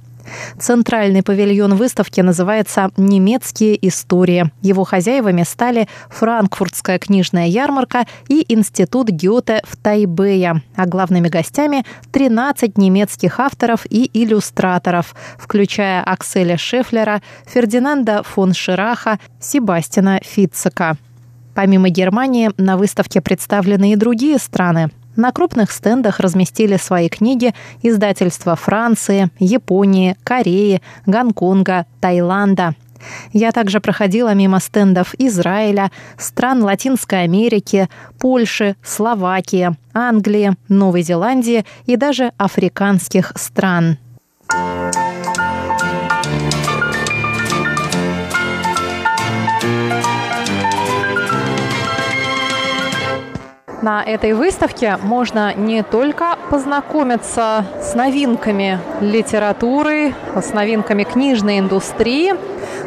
[0.59, 4.51] Центральный павильон выставки называется «Немецкие истории».
[4.63, 12.79] Его хозяевами стали Франкфуртская книжная ярмарка и Институт Гёте в Тайбэе, а главными гостями– 13
[12.79, 20.97] немецких авторов и иллюстраторов, включая Акселя Шефлера, Фердинанда фон Шираха, Себастина Фитцека.
[21.55, 24.91] Помимо Германии, на выставке представлены и другие страны.
[25.17, 32.75] На крупных стендах разместили свои книги издательства Франции, Японии, Кореи, Гонконга, Таиланда.
[33.33, 37.89] Я также проходила мимо стендов Израиля, стран Латинской Америки,
[38.19, 43.99] Польши, Словакии, Англии, Новой Зеландии и даже африканских стран.
[53.83, 62.35] На этой выставке можно не только познакомиться с новинками литературы, с новинками книжной индустрии,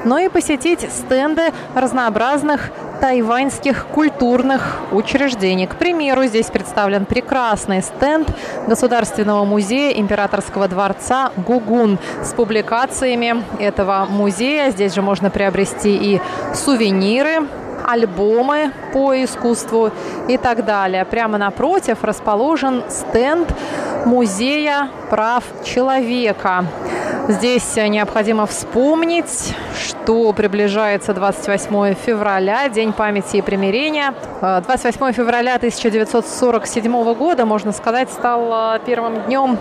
[0.06, 2.72] но и посетить стенды разнообразных
[3.02, 5.68] тайваньских культурных учреждений.
[5.68, 8.30] К примеру, здесь представлен прекрасный стенд
[8.66, 14.72] Государственного музея Императорского дворца Гугун с публикациями этого музея.
[14.72, 16.22] Здесь же можно приобрести и
[16.54, 17.50] сувениры
[17.86, 19.92] альбомы по искусству
[20.28, 21.06] и так далее.
[21.06, 23.48] Прямо напротив расположен стенд
[24.06, 26.66] Музея прав человека.
[27.28, 34.14] Здесь необходимо вспомнить, что приближается 28 февраля, День памяти и примирения.
[34.42, 39.58] 28 февраля 1947 года, можно сказать, стал первым днем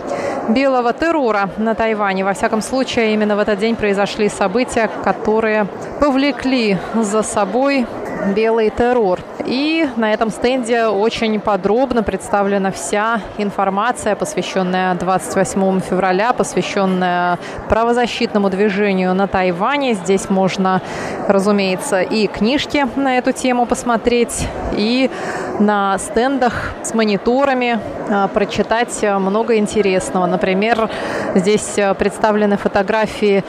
[0.51, 2.23] белого террора на Тайване.
[2.23, 5.67] Во всяком случае, именно в этот день произошли события, которые
[6.01, 7.87] повлекли за собой
[8.33, 9.21] белый террор.
[9.45, 19.15] И на этом стенде очень подробно представлена вся информация, посвященная 28 февраля, посвященная правозащитному движению
[19.15, 19.95] на Тайване.
[19.95, 20.81] Здесь можно,
[21.29, 25.11] разумеется, и книжки на эту тему посмотреть, и
[25.59, 27.79] на стендах с мониторами
[28.11, 30.27] а, прочитать много интересного.
[30.27, 30.89] Например,
[31.35, 33.45] здесь представлены фотографии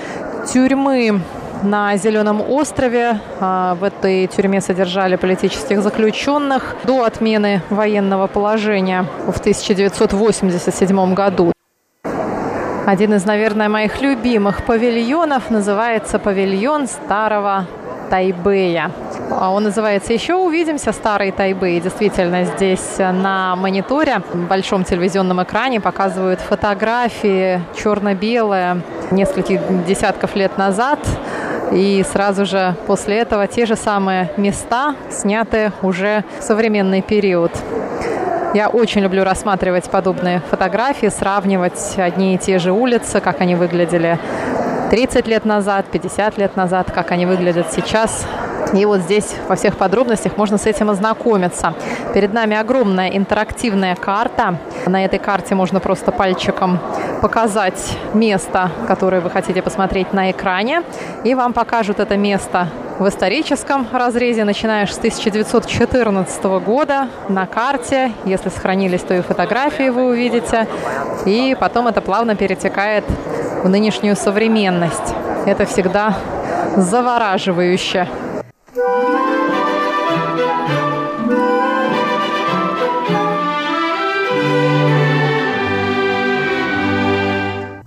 [0.51, 1.21] тюрьмы
[1.63, 3.19] на Зеленом острове.
[3.39, 11.51] А, в этой тюрьме содержали политических заключенных до отмены военного положения в 1987 году.
[12.85, 17.65] Один из, наверное, моих любимых павильонов называется павильон старого
[18.09, 18.91] Тайбэя.
[19.31, 21.79] А он называется «Еще увидимся, старый Тайбэй».
[21.79, 28.81] Действительно, здесь на мониторе, большом телевизионном экране показывают фотографии черно-белые
[29.11, 30.99] нескольких десятков лет назад
[31.71, 37.51] И сразу же после этого те же самые места, снятые уже в современный период.
[38.53, 44.17] Я очень люблю рассматривать подобные фотографии, сравнивать одни и те же улицы, как они выглядели
[44.91, 48.25] 30 лет назад, 50 лет назад, как они выглядят сейчас.
[48.73, 51.73] И вот здесь во всех подробностях можно с этим ознакомиться.
[52.13, 54.57] Перед нами огромная интерактивная карта.
[54.85, 56.79] На этой карте можно просто пальчиком
[57.21, 60.83] показать место, которое вы хотите посмотреть на экране.
[61.23, 62.67] И вам покажут это место
[62.99, 68.11] в историческом разрезе, начиная с 1914 года на карте.
[68.25, 70.67] Если сохранились, то и фотографии вы увидите.
[71.25, 73.03] И потом это плавно перетекает
[73.63, 75.13] в нынешнюю современность.
[75.45, 76.15] Это всегда
[76.77, 78.07] завораживающе.
[78.75, 78.81] В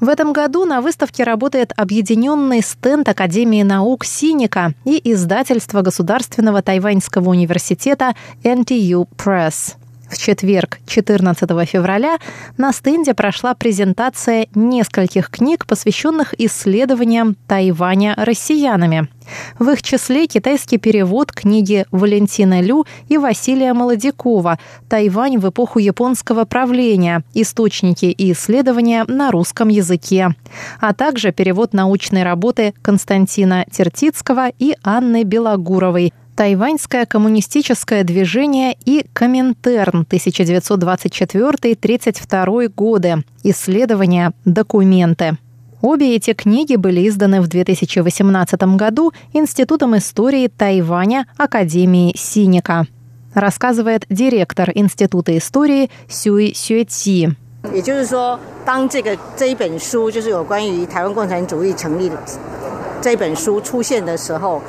[0.08, 8.14] этом году на выставке работает объединенный стенд Академии наук «Синика» и издательство Государственного тайваньского университета
[8.42, 9.74] NTU Press.
[10.08, 12.18] В четверг, 14 февраля,
[12.56, 19.08] на стенде прошла презентация нескольких книг, посвященных исследованиям Тайваня россиянами.
[19.58, 26.46] В их числе китайский перевод книги Валентина Лю и Василия Молодякова «Тайвань в эпоху японского
[26.46, 27.22] правления.
[27.34, 30.34] Источники и исследования на русском языке»,
[30.80, 40.05] а также перевод научной работы Константина Тертицкого и Анны Белогуровой Тайваньское коммунистическое движение и Коминтерн
[40.09, 43.23] 1924-32 годы.
[43.43, 45.37] Исследования, документы.
[45.81, 52.87] Обе эти книги были изданы в 2018 году Институтом истории Тайваня Академии Синика.
[53.33, 57.35] Рассказывает директор Института истории Сюй Сюэци.
[57.73, 62.17] 也就是说，当这个这一本书就是有关于台湾共产主义成立的
[63.01, 64.61] 这本书出现的时候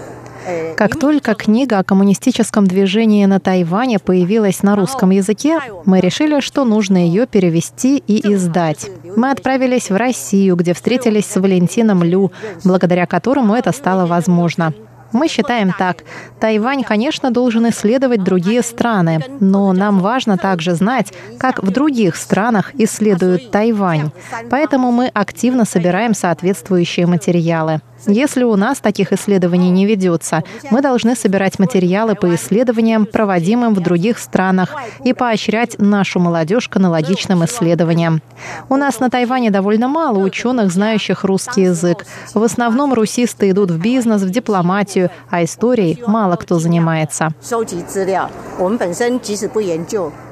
[0.76, 6.66] ，как только книга о коммунистическом движении на Тайване появилась на русском языке, мы решили, что
[6.66, 8.90] нужно ее перевести и издать.
[9.16, 12.32] Мы отправились в Россию, где встретились с Валентином Лю,
[12.64, 14.74] благодаря которому это стало возможно.
[15.12, 16.04] Мы считаем так.
[16.40, 22.72] Тайвань, конечно, должен исследовать другие страны, но нам важно также знать, как в других странах
[22.76, 24.12] исследуют Тайвань.
[24.50, 27.82] Поэтому мы активно собираем соответствующие материалы.
[28.08, 33.82] Если у нас таких исследований не ведется, мы должны собирать материалы по исследованиям, проводимым в
[33.82, 34.74] других странах,
[35.04, 38.22] и поощрять нашу молодежь к аналогичным исследованиям.
[38.70, 42.06] У нас на Тайване довольно мало ученых, знающих русский язык.
[42.34, 47.34] В основном русисты идут в бизнес, в дипломатию, а историей мало кто занимается.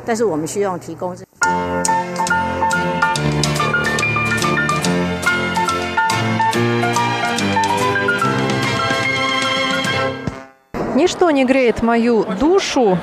[0.07, 0.24] 但是
[10.98, 12.98] Ничто не греет мою душу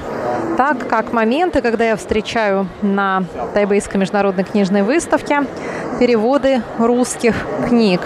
[0.57, 3.23] так, как моменты, когда я встречаю на
[3.55, 5.43] Тайбейской международной книжной выставке
[6.01, 8.01] переводы русских книг.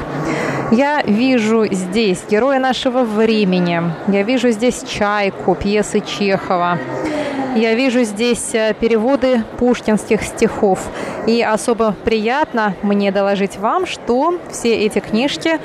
[0.72, 6.78] Я вижу здесь героя нашего времени, я вижу здесь «Чайку», пьесы Чехова,
[7.58, 10.78] я вижу здесь э, переводы пушкинских стихов.
[11.26, 15.58] И особо приятно мне доложить вам, что все эти книжки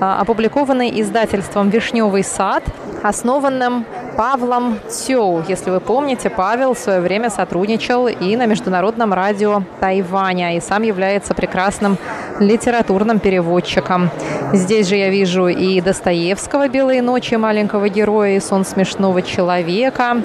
[0.00, 2.64] а, опубликованы издательством «Вишневый сад»,
[3.02, 3.84] основанным
[4.16, 5.44] Павлом Цю.
[5.46, 10.82] Если вы помните, Павел в свое время сотрудничал и на Международном радио Тайваня, и сам
[10.82, 11.98] является прекрасным
[12.40, 14.10] литературным переводчиком.
[14.52, 20.22] Здесь же я вижу и Достоевского «Белые ночи» маленького героя и «Сон смешного человека»,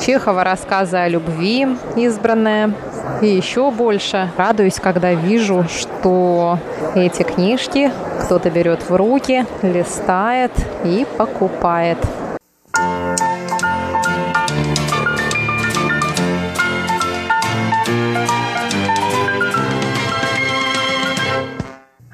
[0.00, 2.72] Чехова рассказы о любви избранные.
[3.20, 6.58] И еще больше радуюсь, когда вижу, что
[6.94, 7.92] эти книжки
[8.22, 10.52] кто-то берет в руки, листает
[10.82, 11.98] и покупает.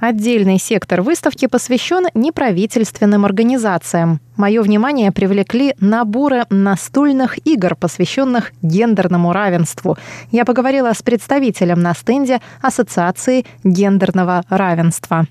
[0.01, 4.19] Отдельный сектор выставки посвящен неправительственным организациям.
[4.36, 9.98] Мое внимание привлекли наборы настольных игр, посвященных гендерному равенству.
[10.32, 15.26] Я поговорила с представителем на стенде Ассоциации гендерного равенства.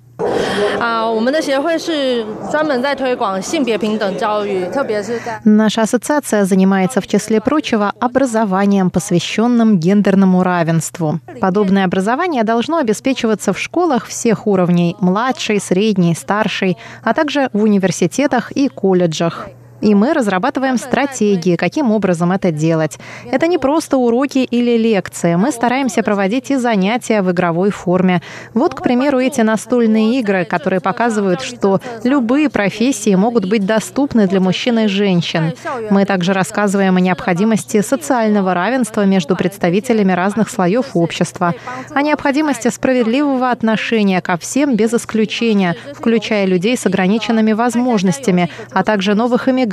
[0.81, 11.21] 啊，我们的协会是专门在推广性别平等教育，特别是在 Наша ассоциация занимается, в числе прочего, образованием, посвященным гендерному равенству.
[11.41, 18.53] Подобное образование должно обеспечиваться в школах всех уровней – младшей, средней, старшей, а также в университетах
[18.53, 19.49] и колледжах.
[19.82, 22.98] И мы разрабатываем стратегии, каким образом это делать.
[23.32, 25.36] Это не просто уроки или лекции.
[25.36, 28.22] Мы стараемся проводить и занятия в игровой форме.
[28.54, 34.40] Вот, к примеру, эти настольные игры, которые показывают, что любые профессии могут быть доступны для
[34.40, 35.54] мужчин и женщин.
[35.90, 41.56] Мы также рассказываем о необходимости социального равенства между представителями разных слоев общества,
[41.90, 49.16] о необходимости справедливого отношения ко всем без исключения, включая людей с ограниченными возможностями, а также
[49.16, 49.71] новых иммигрантов,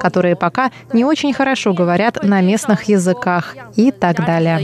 [0.00, 4.58] которые пока не очень хорошо говорят на местных языках и так далее.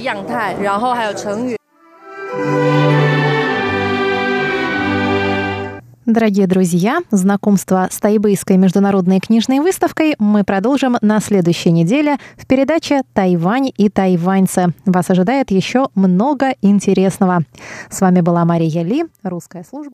[6.06, 13.00] Дорогие друзья, знакомство с Тайбэйской международной книжной выставкой мы продолжим на следующей неделе в передаче
[13.14, 14.74] «Тайвань и тайваньцы».
[14.84, 17.44] Вас ожидает еще много интересного.
[17.88, 19.92] С вами была Мария Ли, русская служба.